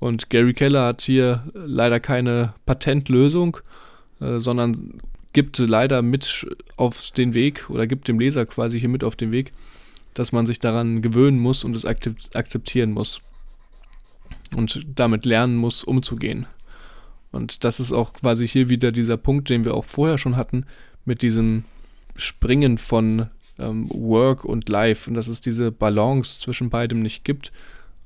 [0.00, 3.58] Und Gary Keller hat hier leider keine Patentlösung,
[4.20, 5.00] äh, sondern
[5.32, 9.32] gibt leider mit auf den Weg oder gibt dem Leser quasi hier mit auf den
[9.32, 9.52] Weg,
[10.14, 13.20] dass man sich daran gewöhnen muss und es akzeptieren muss.
[14.54, 16.46] Und damit lernen muss, umzugehen.
[17.30, 20.66] Und das ist auch quasi hier wieder dieser Punkt, den wir auch vorher schon hatten,
[21.04, 21.64] mit diesem
[22.14, 27.52] Springen von ähm, Work und Life und dass es diese Balance zwischen beidem nicht gibt,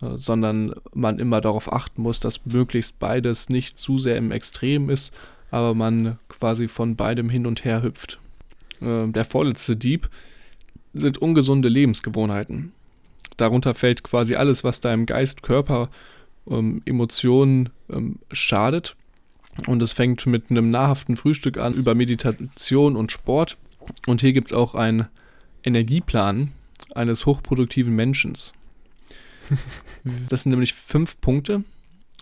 [0.01, 4.91] äh, sondern man immer darauf achten muss, dass möglichst beides nicht zu sehr im Extrem
[4.91, 5.13] ist,
[5.51, 8.21] aber man quasi von beidem hin und her hüpft.
[8.81, 10.09] Äh, der vorletzte Dieb
[10.97, 12.73] sind ungesunde Lebensgewohnheiten.
[13.37, 15.91] Darunter fällt quasi alles, was deinem Geist, Körper,
[16.49, 18.97] ähm, Emotionen ähm, schadet.
[19.67, 23.57] Und es fängt mit einem nahrhaften Frühstück an über Meditation und Sport.
[24.07, 25.07] Und hier gibt es auch ein
[25.65, 26.53] Energieplan
[26.95, 28.35] eines hochproduktiven Menschen.
[30.29, 31.65] Das sind nämlich fünf Punkte,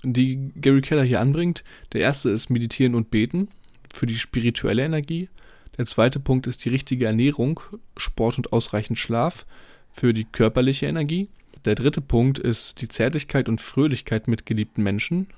[0.03, 1.65] die Gary Keller hier anbringt.
[1.93, 3.49] Der erste ist Meditieren und Beten
[3.93, 5.29] für die spirituelle Energie.
[5.77, 7.61] Der zweite Punkt ist die richtige Ernährung,
[7.97, 9.47] Sport und ausreichend Schlaf
[9.93, 11.29] für die körperliche Energie.
[11.65, 15.29] Der dritte Punkt ist die Zärtlichkeit und Fröhlichkeit mit geliebten Menschen,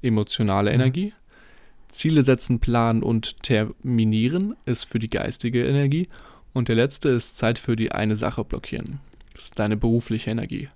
[0.00, 0.74] emotionale mhm.
[0.74, 1.12] Energie.
[1.88, 6.08] Ziele setzen, planen und terminieren ist für die geistige Energie.
[6.54, 9.00] Und der letzte ist Zeit für die eine Sache blockieren.
[9.34, 10.68] Das ist deine berufliche Energie.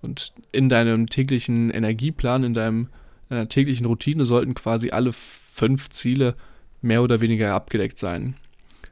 [0.00, 2.88] Und in deinem täglichen Energieplan, in deinem,
[3.28, 6.34] deiner täglichen Routine sollten quasi alle fünf Ziele
[6.82, 8.34] mehr oder weniger abgedeckt sein.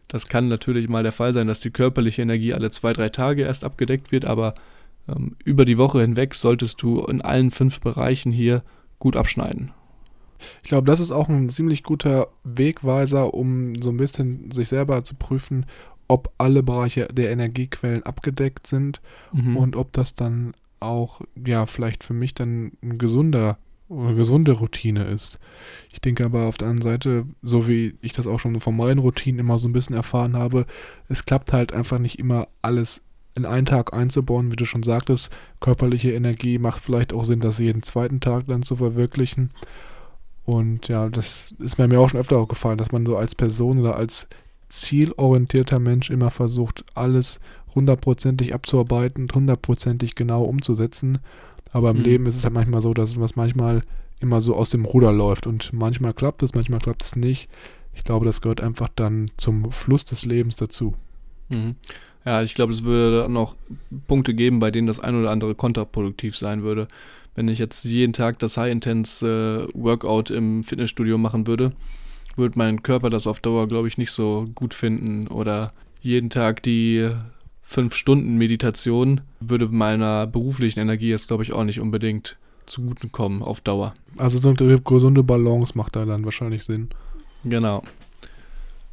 [0.09, 3.43] Das kann natürlich mal der Fall sein, dass die körperliche Energie alle zwei, drei Tage
[3.43, 4.55] erst abgedeckt wird, aber
[5.09, 8.63] ähm, über die Woche hinweg solltest du in allen fünf Bereichen hier
[8.99, 9.73] gut abschneiden.
[10.63, 15.05] Ich glaube, das ist auch ein ziemlich guter Wegweiser, um so ein bisschen sich selber
[15.05, 15.67] zu prüfen,
[16.09, 19.01] ob alle Bereiche der Energiequellen abgedeckt sind
[19.33, 19.57] mhm.
[19.57, 23.59] und ob das dann auch, ja, vielleicht für mich dann ein gesunder
[23.91, 25.39] eine gesunde Routine ist.
[25.93, 28.99] Ich denke aber auf der anderen Seite, so wie ich das auch schon von meinen
[28.99, 30.67] Routinen immer so ein bisschen erfahren habe,
[31.09, 33.01] es klappt halt einfach nicht immer alles
[33.35, 35.31] in einen Tag einzubauen, wie du schon sagtest.
[35.61, 39.51] Körperliche Energie macht vielleicht auch Sinn, das jeden zweiten Tag dann zu verwirklichen.
[40.45, 43.79] Und ja, das ist mir auch schon öfter auch gefallen, dass man so als Person
[43.79, 44.29] oder als
[44.69, 47.41] zielorientierter Mensch immer versucht, alles
[47.75, 51.19] hundertprozentig abzuarbeiten und hundertprozentig genau umzusetzen.
[51.73, 52.05] Aber im mhm.
[52.05, 53.83] Leben ist es halt manchmal so, dass was manchmal
[54.21, 57.49] immer so aus dem Ruder läuft und manchmal klappt es, manchmal klappt es nicht.
[57.95, 60.95] Ich glaube, das gehört einfach dann zum Fluss des Lebens dazu.
[61.49, 61.69] Mhm.
[62.25, 63.57] Ja, ich glaube, es würde dann auch
[64.07, 66.89] Punkte geben, bei denen das ein oder andere kontraproduktiv sein würde
[67.35, 71.73] wenn ich jetzt jeden Tag das High-Intense äh, im Fitnessstudio machen würde,
[72.37, 75.27] würde mein Körper das auf Dauer, glaube ich, nicht so gut finden.
[75.29, 77.11] Oder jeden Tag die
[77.71, 83.61] fünf Stunden Meditation würde meiner beruflichen Energie jetzt, glaube ich, auch nicht unbedingt zugutekommen auf
[83.61, 83.95] Dauer.
[84.19, 86.89] Also so eine gesunde Balance macht da dann wahrscheinlich Sinn.
[87.45, 87.85] Genau.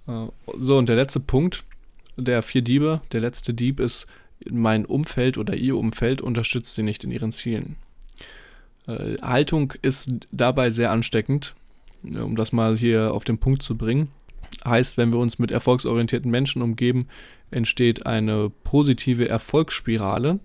[0.07, 0.27] Äh,
[0.59, 1.65] so, und der letzte Punkt
[2.17, 4.05] der vier Diebe, der letzte Dieb ist,
[4.47, 7.77] mein Umfeld oder ihr Umfeld unterstützt sie nicht in ihren Zielen.
[8.85, 11.55] Äh, Haltung ist dabei sehr ansteckend,
[12.03, 14.09] um das mal hier auf den Punkt zu bringen.
[14.63, 17.07] Heißt, wenn wir uns mit erfolgsorientierten Menschen umgeben,
[17.51, 20.39] entsteht eine positive Erfolgsspirale.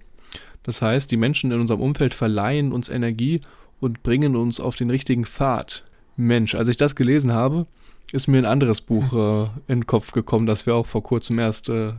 [0.62, 3.40] Das heißt, die Menschen in unserem Umfeld verleihen uns Energie
[3.80, 5.84] und bringen uns auf den richtigen Pfad.
[6.16, 7.66] Mensch, als ich das gelesen habe,
[8.12, 9.12] ist mir ein anderes Buch
[9.66, 11.94] äh, in den Kopf gekommen, das wir auch vor kurzem erst äh,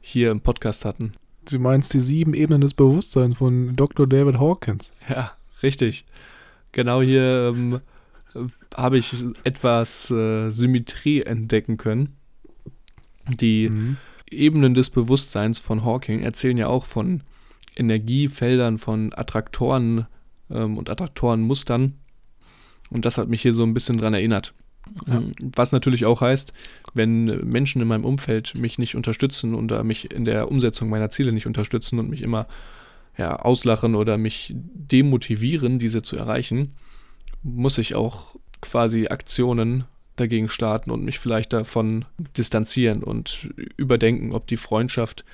[0.00, 1.12] hier im Podcast hatten.
[1.48, 4.06] Du meinst die sieben Ebenen des Bewusstseins von Dr.
[4.06, 4.90] David Hawkins.
[5.08, 5.32] Ja,
[5.62, 6.04] richtig.
[6.72, 7.80] Genau hier ähm,
[8.76, 12.16] habe ich etwas äh, Symmetrie entdecken können.
[13.28, 13.96] Die mhm.
[14.30, 17.22] Ebenen des Bewusstseins von Hawking erzählen ja auch von
[17.76, 20.06] Energiefeldern, von Attraktoren
[20.50, 21.94] ähm, und Attraktorenmustern.
[22.90, 24.54] Und das hat mich hier so ein bisschen dran erinnert.
[25.06, 25.18] Ja.
[25.18, 26.52] Ähm, was natürlich auch heißt,
[26.94, 31.32] wenn Menschen in meinem Umfeld mich nicht unterstützen oder mich in der Umsetzung meiner Ziele
[31.32, 32.46] nicht unterstützen und mich immer
[33.18, 36.74] ja, auslachen oder mich demotivieren, diese zu erreichen,
[37.42, 39.84] muss ich auch quasi Aktionen
[40.16, 42.04] dagegen starten und mich vielleicht davon
[42.36, 45.24] distanzieren und überdenken, ob die Freundschaft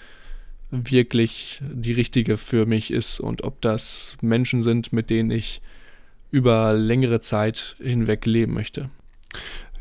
[0.70, 5.60] wirklich die richtige für mich ist und ob das Menschen sind, mit denen ich
[6.30, 8.88] über längere Zeit hinweg leben möchte.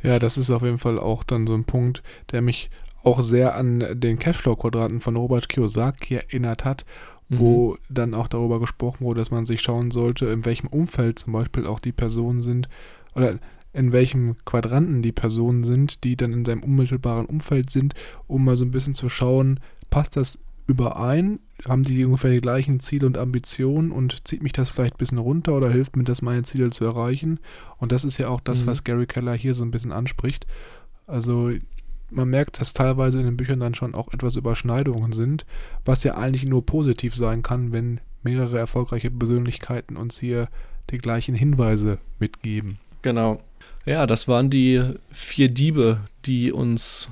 [0.03, 2.69] Ja, das ist auf jeden Fall auch dann so ein Punkt, der mich
[3.03, 6.85] auch sehr an den Cashflow-Quadranten von Robert Kiyosaki erinnert hat,
[7.29, 7.77] wo mhm.
[7.89, 11.65] dann auch darüber gesprochen wurde, dass man sich schauen sollte, in welchem Umfeld zum Beispiel
[11.65, 12.67] auch die Personen sind
[13.15, 13.39] oder
[13.73, 17.93] in welchem Quadranten die Personen sind, die dann in seinem unmittelbaren Umfeld sind,
[18.27, 21.39] um mal so ein bisschen zu schauen, passt das überein?
[21.67, 25.19] Haben die ungefähr die gleichen Ziele und Ambitionen und zieht mich das vielleicht ein bisschen
[25.19, 27.39] runter oder hilft mir das, meine Ziele zu erreichen?
[27.77, 28.67] Und das ist ja auch das, mhm.
[28.67, 30.47] was Gary Keller hier so ein bisschen anspricht.
[31.07, 31.51] Also
[32.09, 35.45] man merkt, dass teilweise in den Büchern dann schon auch etwas Überschneidungen sind,
[35.85, 40.49] was ja eigentlich nur positiv sein kann, wenn mehrere erfolgreiche Persönlichkeiten uns hier
[40.89, 42.79] die gleichen Hinweise mitgeben.
[43.01, 43.39] Genau.
[43.85, 47.09] Ja, das waren die vier Diebe, die uns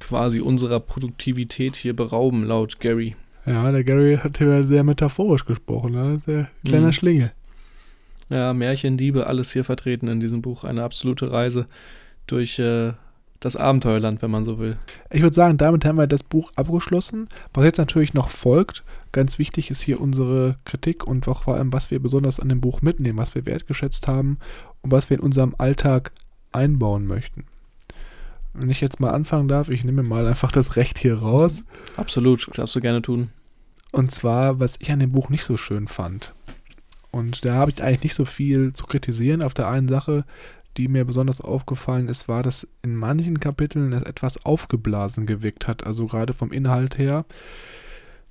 [0.00, 3.16] quasi unserer Produktivität hier berauben, laut Gary.
[3.46, 6.20] Ja, der Gary hat hier sehr metaphorisch gesprochen, ne?
[6.26, 6.92] Der kleiner mhm.
[6.92, 7.32] Schlingel.
[8.28, 10.64] Ja, Märchen, Diebe, alles hier vertreten in diesem Buch.
[10.64, 11.66] Eine absolute Reise
[12.26, 12.92] durch äh,
[13.40, 14.76] das Abenteuerland, wenn man so will.
[15.10, 17.28] Ich würde sagen, damit haben wir das Buch abgeschlossen.
[17.54, 21.72] Was jetzt natürlich noch folgt, ganz wichtig ist hier unsere Kritik und auch vor allem,
[21.72, 24.38] was wir besonders an dem Buch mitnehmen, was wir wertgeschätzt haben
[24.82, 26.12] und was wir in unserem Alltag
[26.52, 27.44] einbauen möchten.
[28.52, 31.62] Wenn ich jetzt mal anfangen darf, ich nehme mal einfach das Recht hier raus.
[31.96, 33.28] Absolut, darfst du gerne tun.
[33.92, 36.34] Und zwar, was ich an dem Buch nicht so schön fand.
[37.10, 39.42] Und da habe ich eigentlich nicht so viel zu kritisieren.
[39.42, 40.24] Auf der einen Sache,
[40.76, 45.84] die mir besonders aufgefallen ist, war, dass in manchen Kapiteln es etwas aufgeblasen gewirkt hat.
[45.84, 47.24] Also gerade vom Inhalt her.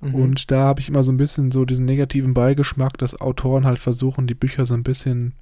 [0.00, 0.14] Mhm.
[0.14, 3.78] Und da habe ich immer so ein bisschen so diesen negativen Beigeschmack, dass Autoren halt
[3.78, 5.34] versuchen, die Bücher so ein bisschen,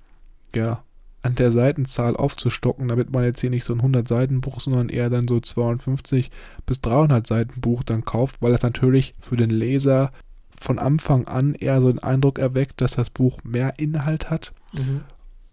[0.54, 0.82] ja,
[1.22, 5.26] an der Seitenzahl aufzustocken, damit man jetzt hier nicht so ein 100-Seiten-Buch, sondern eher dann
[5.26, 6.30] so 250
[6.64, 10.12] bis 300 Seiten Buch dann kauft, weil das natürlich für den Leser
[10.60, 15.00] von Anfang an eher so den Eindruck erweckt, dass das Buch mehr Inhalt hat, mhm.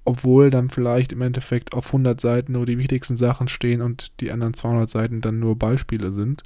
[0.03, 4.31] obwohl dann vielleicht im Endeffekt auf 100 Seiten nur die wichtigsten Sachen stehen und die
[4.31, 6.43] anderen 200 Seiten dann nur Beispiele sind.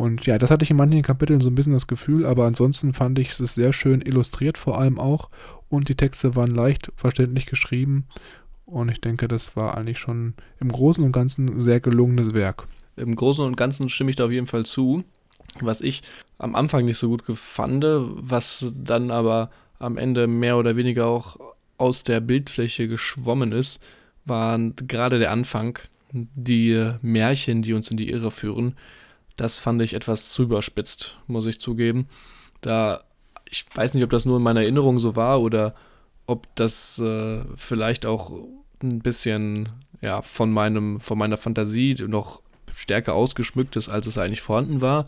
[0.00, 2.94] Und ja, das hatte ich in manchen Kapiteln so ein bisschen das Gefühl, aber ansonsten
[2.94, 5.28] fand ich es sehr schön illustriert vor allem auch
[5.68, 8.06] und die Texte waren leicht verständlich geschrieben
[8.64, 12.66] und ich denke, das war eigentlich schon im Großen und Ganzen ein sehr gelungenes Werk.
[12.96, 15.04] Im Großen und Ganzen stimme ich da auf jeden Fall zu.
[15.60, 16.02] Was ich
[16.38, 21.36] am Anfang nicht so gut gefand, was dann aber am Ende mehr oder weniger auch
[21.76, 23.82] aus der Bildfläche geschwommen ist,
[24.24, 25.78] waren gerade der Anfang,
[26.10, 28.76] die Märchen, die uns in die Irre führen,
[29.40, 32.08] das fand ich etwas zu überspitzt, muss ich zugeben.
[32.60, 33.04] Da,
[33.48, 35.74] ich weiß nicht, ob das nur in meiner Erinnerung so war oder
[36.26, 38.32] ob das äh, vielleicht auch
[38.82, 39.70] ein bisschen
[40.02, 42.42] ja, von, meinem, von meiner Fantasie noch
[42.74, 45.06] stärker ausgeschmückt ist, als es eigentlich vorhanden war.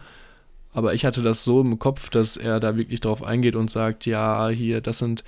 [0.72, 4.06] Aber ich hatte das so im Kopf, dass er da wirklich drauf eingeht und sagt,
[4.06, 5.24] ja, hier, das sind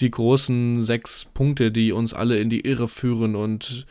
[0.00, 3.36] die großen sechs Punkte, die uns alle in die Irre führen.
[3.36, 3.86] Und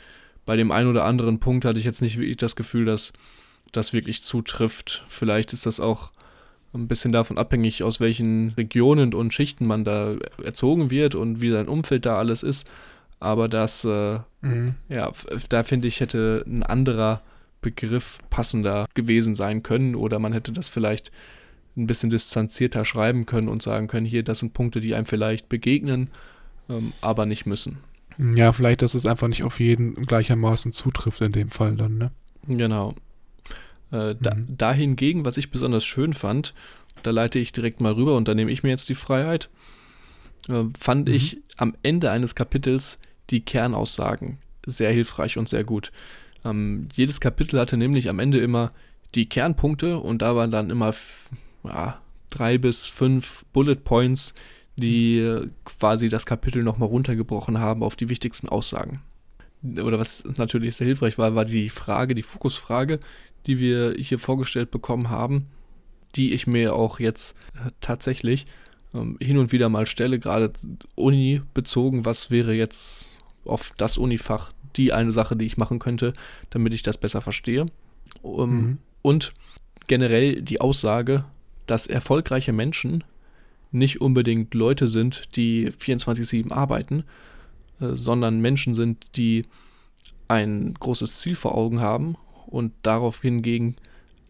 [0.48, 3.14] bei dem einen oder anderen Punkt hatte ich jetzt nicht wirklich das Gefühl, dass
[3.72, 5.06] das wirklich zutrifft.
[5.08, 6.12] Vielleicht ist das auch
[6.74, 11.52] ein bisschen davon abhängig, aus welchen Regionen und Schichten man da erzogen wird und wie
[11.52, 12.70] sein Umfeld da alles ist.
[13.20, 14.76] Aber das, äh, mhm.
[14.88, 15.12] ja,
[15.50, 17.22] da finde ich, hätte ein anderer
[17.62, 21.12] Begriff passender gewesen sein können oder man hätte das vielleicht
[21.76, 25.50] ein bisschen distanzierter schreiben können und sagen können, hier, das sind Punkte, die einem vielleicht
[25.50, 26.10] begegnen,
[26.70, 27.80] ähm, aber nicht müssen.
[28.36, 32.12] Ja, vielleicht, dass es einfach nicht auf jeden gleichermaßen zutrifft in dem Fall dann, ne?
[32.48, 32.96] Genau.
[33.92, 34.58] Äh, da, mhm.
[34.58, 36.54] Dahingegen, was ich besonders schön fand,
[37.04, 39.50] da leite ich direkt mal rüber und da nehme ich mir jetzt die Freiheit,
[40.48, 41.14] äh, fand mhm.
[41.14, 45.92] ich am Ende eines Kapitels die Kernaussagen sehr hilfreich und sehr gut.
[46.46, 48.72] Ähm, jedes Kapitel hatte nämlich am Ende immer
[49.16, 50.94] die Kernpunkte und da waren dann immer
[51.64, 54.34] ja, drei bis fünf Bullet Points,
[54.76, 59.02] die quasi das Kapitel nochmal runtergebrochen haben auf die wichtigsten Aussagen.
[59.62, 63.00] Oder was natürlich sehr hilfreich war, war die Frage, die Fokusfrage,
[63.50, 65.48] die wir hier vorgestellt bekommen haben,
[66.16, 68.46] die ich mir auch jetzt äh, tatsächlich
[68.94, 70.54] ähm, hin und wieder mal stelle, gerade
[70.94, 76.14] Uni bezogen, was wäre jetzt auf das Unifach die eine Sache, die ich machen könnte,
[76.52, 77.66] damit ich das besser verstehe.
[78.22, 78.78] Um, mhm.
[79.02, 79.34] Und
[79.88, 81.26] generell die Aussage,
[81.66, 83.04] dass erfolgreiche Menschen
[83.72, 87.04] nicht unbedingt Leute sind, die 24-7 arbeiten,
[87.82, 89.48] äh, sondern Menschen sind, die
[90.28, 92.16] ein großes Ziel vor Augen haben
[92.50, 93.76] und darauf hingegen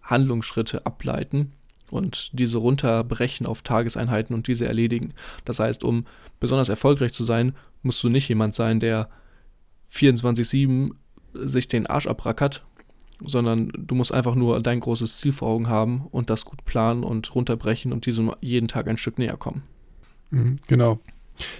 [0.03, 1.53] Handlungsschritte ableiten
[1.91, 5.13] und diese runterbrechen auf Tageseinheiten und diese erledigen.
[5.45, 6.05] Das heißt, um
[6.39, 9.09] besonders erfolgreich zu sein, musst du nicht jemand sein, der
[9.91, 10.91] 24-7
[11.33, 12.65] sich den Arsch abrackert,
[13.23, 17.03] sondern du musst einfach nur dein großes Ziel vor Augen haben und das gut planen
[17.03, 19.63] und runterbrechen und diesem jeden Tag ein Stück näher kommen.
[20.31, 20.99] Mhm, genau.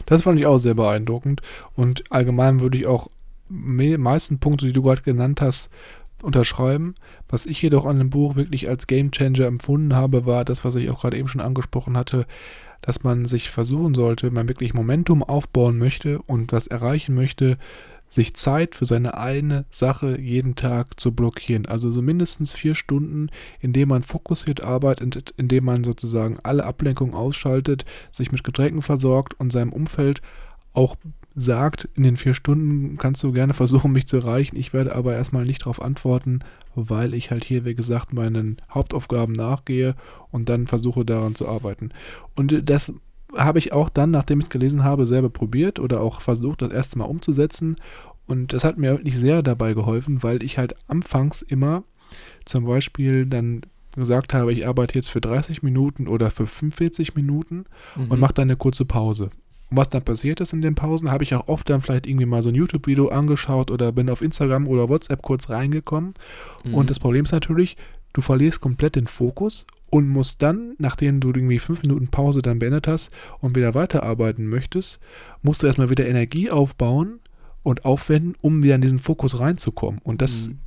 [0.05, 1.41] Das fand ich auch sehr beeindruckend
[1.75, 3.09] und allgemein würde ich auch
[3.49, 5.69] meisten Punkte, die du gerade genannt hast,
[6.23, 6.95] unterschreiben.
[7.27, 10.75] Was ich jedoch an dem Buch wirklich als Game Changer empfunden habe, war das, was
[10.75, 12.25] ich auch gerade eben schon angesprochen hatte,
[12.81, 17.57] dass man sich versuchen sollte, wenn man wirklich Momentum aufbauen möchte und was erreichen möchte,
[18.09, 21.65] sich Zeit für seine eine Sache jeden Tag zu blockieren.
[21.67, 27.85] Also so mindestens vier Stunden, indem man fokussiert arbeitet, indem man sozusagen alle Ablenkungen ausschaltet,
[28.11, 30.21] sich mit Getränken versorgt und seinem Umfeld
[30.73, 30.95] auch
[31.41, 34.55] sagt, in den vier Stunden kannst du gerne versuchen, mich zu erreichen.
[34.55, 36.39] Ich werde aber erstmal nicht darauf antworten,
[36.75, 39.95] weil ich halt hier, wie gesagt, meinen Hauptaufgaben nachgehe
[40.31, 41.89] und dann versuche daran zu arbeiten.
[42.35, 42.93] Und das
[43.35, 46.71] habe ich auch dann, nachdem ich es gelesen habe, selber probiert oder auch versucht, das
[46.71, 47.75] erste Mal umzusetzen.
[48.25, 51.83] Und das hat mir wirklich sehr dabei geholfen, weil ich halt anfangs immer
[52.45, 53.61] zum Beispiel dann
[53.95, 57.65] gesagt habe, ich arbeite jetzt für 30 Minuten oder für 45 Minuten
[57.95, 58.11] mhm.
[58.11, 59.29] und mache dann eine kurze Pause.
[59.69, 62.25] Und was dann passiert ist in den Pausen, habe ich auch oft dann vielleicht irgendwie
[62.25, 66.13] mal so ein YouTube-Video angeschaut oder bin auf Instagram oder WhatsApp kurz reingekommen.
[66.63, 66.73] Mhm.
[66.73, 67.77] Und das Problem ist natürlich,
[68.13, 72.59] du verlierst komplett den Fokus und musst dann, nachdem du irgendwie fünf Minuten Pause dann
[72.59, 74.99] beendet hast und wieder weiterarbeiten möchtest,
[75.41, 77.19] musst du erstmal wieder Energie aufbauen
[77.63, 79.99] und aufwenden, um wieder in diesen Fokus reinzukommen.
[80.03, 80.59] Und das mhm.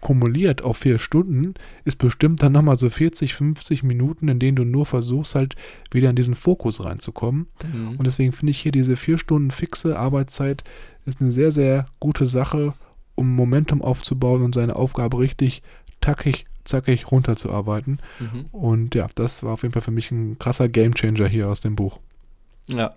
[0.00, 4.64] Kumuliert auf vier Stunden ist bestimmt dann nochmal so 40, 50 Minuten, in denen du
[4.64, 5.56] nur versuchst, halt
[5.90, 7.48] wieder in diesen Fokus reinzukommen.
[7.72, 7.96] Mhm.
[7.98, 10.64] Und deswegen finde ich hier diese vier Stunden fixe Arbeitszeit
[11.06, 12.74] ist eine sehr, sehr gute Sache,
[13.14, 15.62] um Momentum aufzubauen und seine Aufgabe richtig
[16.00, 17.98] tackig zackig runterzuarbeiten.
[18.20, 18.46] Mhm.
[18.52, 21.74] Und ja, das war auf jeden Fall für mich ein krasser Gamechanger hier aus dem
[21.74, 21.98] Buch.
[22.66, 22.94] Ja,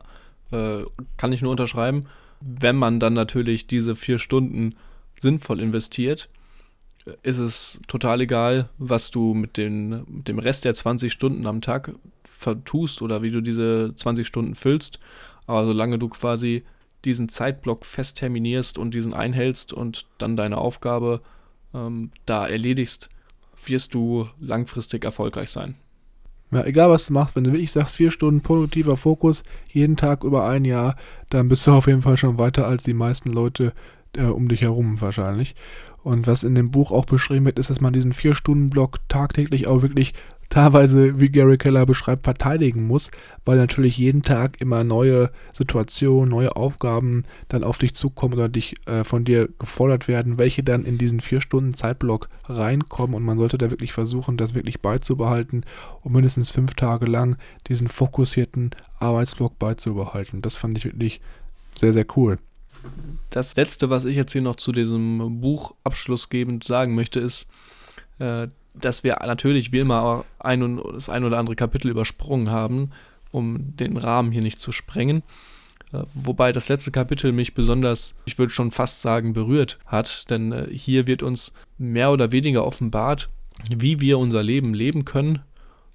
[0.51, 0.83] äh,
[1.17, 2.05] kann ich nur unterschreiben.
[2.41, 4.75] Wenn man dann natürlich diese vier Stunden
[5.17, 6.29] sinnvoll investiert,
[7.23, 11.61] ist es total egal, was du mit, den, mit dem Rest der 20 Stunden am
[11.61, 11.93] Tag
[12.23, 14.99] vertust oder wie du diese 20 Stunden füllst.
[15.47, 16.63] Aber solange du quasi
[17.05, 21.21] diesen Zeitblock fest terminierst und diesen einhältst und dann deine Aufgabe
[21.73, 23.09] ähm, da erledigst,
[23.65, 25.75] wirst du langfristig erfolgreich sein.
[26.51, 29.41] Ja, egal was du machst, wenn du wirklich sagst, vier Stunden produktiver Fokus,
[29.71, 30.97] jeden Tag über ein Jahr,
[31.29, 33.73] dann bist du auf jeden Fall schon weiter als die meisten Leute
[34.17, 35.55] äh, um dich herum wahrscheinlich.
[36.03, 39.81] Und was in dem Buch auch beschrieben wird, ist, dass man diesen Vier-Stunden-Block tagtäglich auch
[39.81, 40.13] wirklich
[40.51, 43.09] teilweise, wie Gary Keller beschreibt, verteidigen muss,
[43.45, 48.75] weil natürlich jeden Tag immer neue Situationen, neue Aufgaben dann auf dich zukommen oder dich
[48.85, 53.37] äh, von dir gefordert werden, welche dann in diesen vier Stunden Zeitblock reinkommen und man
[53.37, 55.63] sollte da wirklich versuchen, das wirklich beizubehalten
[56.01, 57.37] und mindestens fünf Tage lang
[57.67, 60.41] diesen fokussierten Arbeitsblock beizubehalten.
[60.41, 61.21] Das fand ich wirklich
[61.75, 62.37] sehr, sehr cool.
[63.29, 67.47] Das letzte, was ich jetzt hier noch zu diesem Buch abschlussgebend sagen möchte, ist,
[68.19, 72.91] äh, dass wir natürlich wie immer ein und, das ein oder andere Kapitel übersprungen haben,
[73.31, 75.23] um den Rahmen hier nicht zu sprengen.
[75.93, 80.51] Äh, wobei das letzte Kapitel mich besonders, ich würde schon fast sagen, berührt hat, denn
[80.51, 83.29] äh, hier wird uns mehr oder weniger offenbart,
[83.69, 85.39] wie wir unser Leben leben können,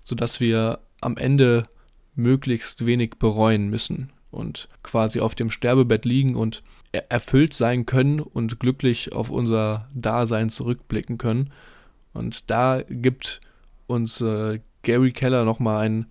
[0.02, 1.68] sodass wir am Ende
[2.14, 6.62] möglichst wenig bereuen müssen und quasi auf dem Sterbebett liegen und
[7.10, 11.50] erfüllt sein können und glücklich auf unser Dasein zurückblicken können
[12.16, 13.40] und da gibt
[13.86, 16.06] uns äh, Gary Keller nochmal einen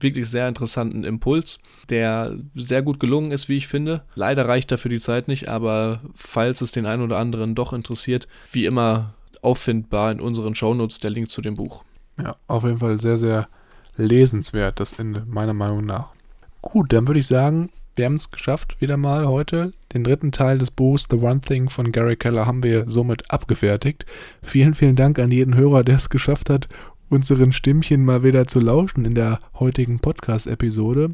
[0.00, 1.58] wirklich sehr interessanten Impuls,
[1.88, 4.04] der sehr gut gelungen ist, wie ich finde.
[4.14, 8.28] Leider reicht dafür die Zeit nicht, aber falls es den einen oder anderen doch interessiert,
[8.52, 11.82] wie immer auffindbar in unseren Shownotes der Link zu dem Buch.
[12.20, 13.48] Ja, auf jeden Fall sehr, sehr
[13.96, 16.12] lesenswert, das Ende, meiner Meinung nach.
[16.60, 19.72] Gut, dann würde ich sagen, wir haben es geschafft, wieder mal heute.
[19.92, 24.06] Den dritten Teil des Buchs The One Thing von Gary Keller haben wir somit abgefertigt.
[24.40, 26.68] Vielen, vielen Dank an jeden Hörer, der es geschafft hat,
[27.10, 31.10] unseren Stimmchen mal wieder zu lauschen in der heutigen Podcast-Episode.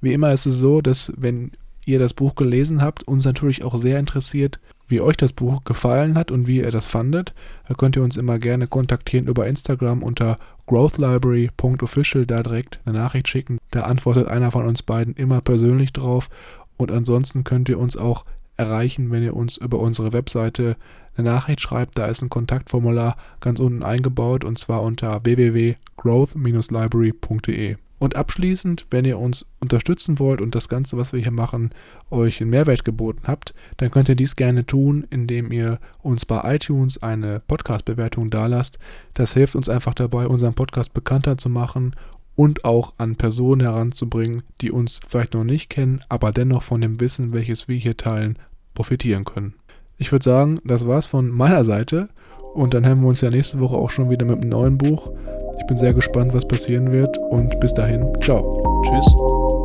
[0.00, 1.50] Wie immer ist es so, dass wenn
[1.84, 4.60] ihr das Buch gelesen habt, uns natürlich auch sehr interessiert,
[4.90, 7.34] wie euch das Buch gefallen hat und wie ihr das fandet.
[7.68, 13.28] Da könnt ihr uns immer gerne kontaktieren über Instagram unter growthlibrary.official, da direkt eine Nachricht
[13.28, 13.58] schicken.
[13.70, 16.28] Da antwortet einer von uns beiden immer persönlich drauf.
[16.76, 18.24] Und ansonsten könnt ihr uns auch
[18.56, 20.76] erreichen, wenn ihr uns über unsere Webseite
[21.16, 21.98] eine Nachricht schreibt.
[21.98, 27.76] Da ist ein Kontaktformular ganz unten eingebaut und zwar unter www.growth-library.de.
[28.00, 31.70] Und abschließend, wenn ihr uns unterstützen wollt und das Ganze, was wir hier machen,
[32.10, 36.54] euch einen Mehrwert geboten habt, dann könnt ihr dies gerne tun, indem ihr uns bei
[36.54, 38.78] iTunes eine Podcast-Bewertung dalasst.
[39.12, 41.94] Das hilft uns einfach dabei, unseren Podcast bekannter zu machen
[42.36, 47.00] und auch an Personen heranzubringen, die uns vielleicht noch nicht kennen, aber dennoch von dem
[47.00, 48.38] Wissen, welches wir hier teilen,
[48.72, 49.56] profitieren können.
[49.98, 52.08] Ich würde sagen, das war's von meiner Seite
[52.54, 55.12] und dann hören wir uns ja nächste Woche auch schon wieder mit einem neuen Buch.
[55.60, 58.42] Ich bin sehr gespannt, was passieren wird und bis dahin, ciao.
[58.82, 59.59] Tschüss.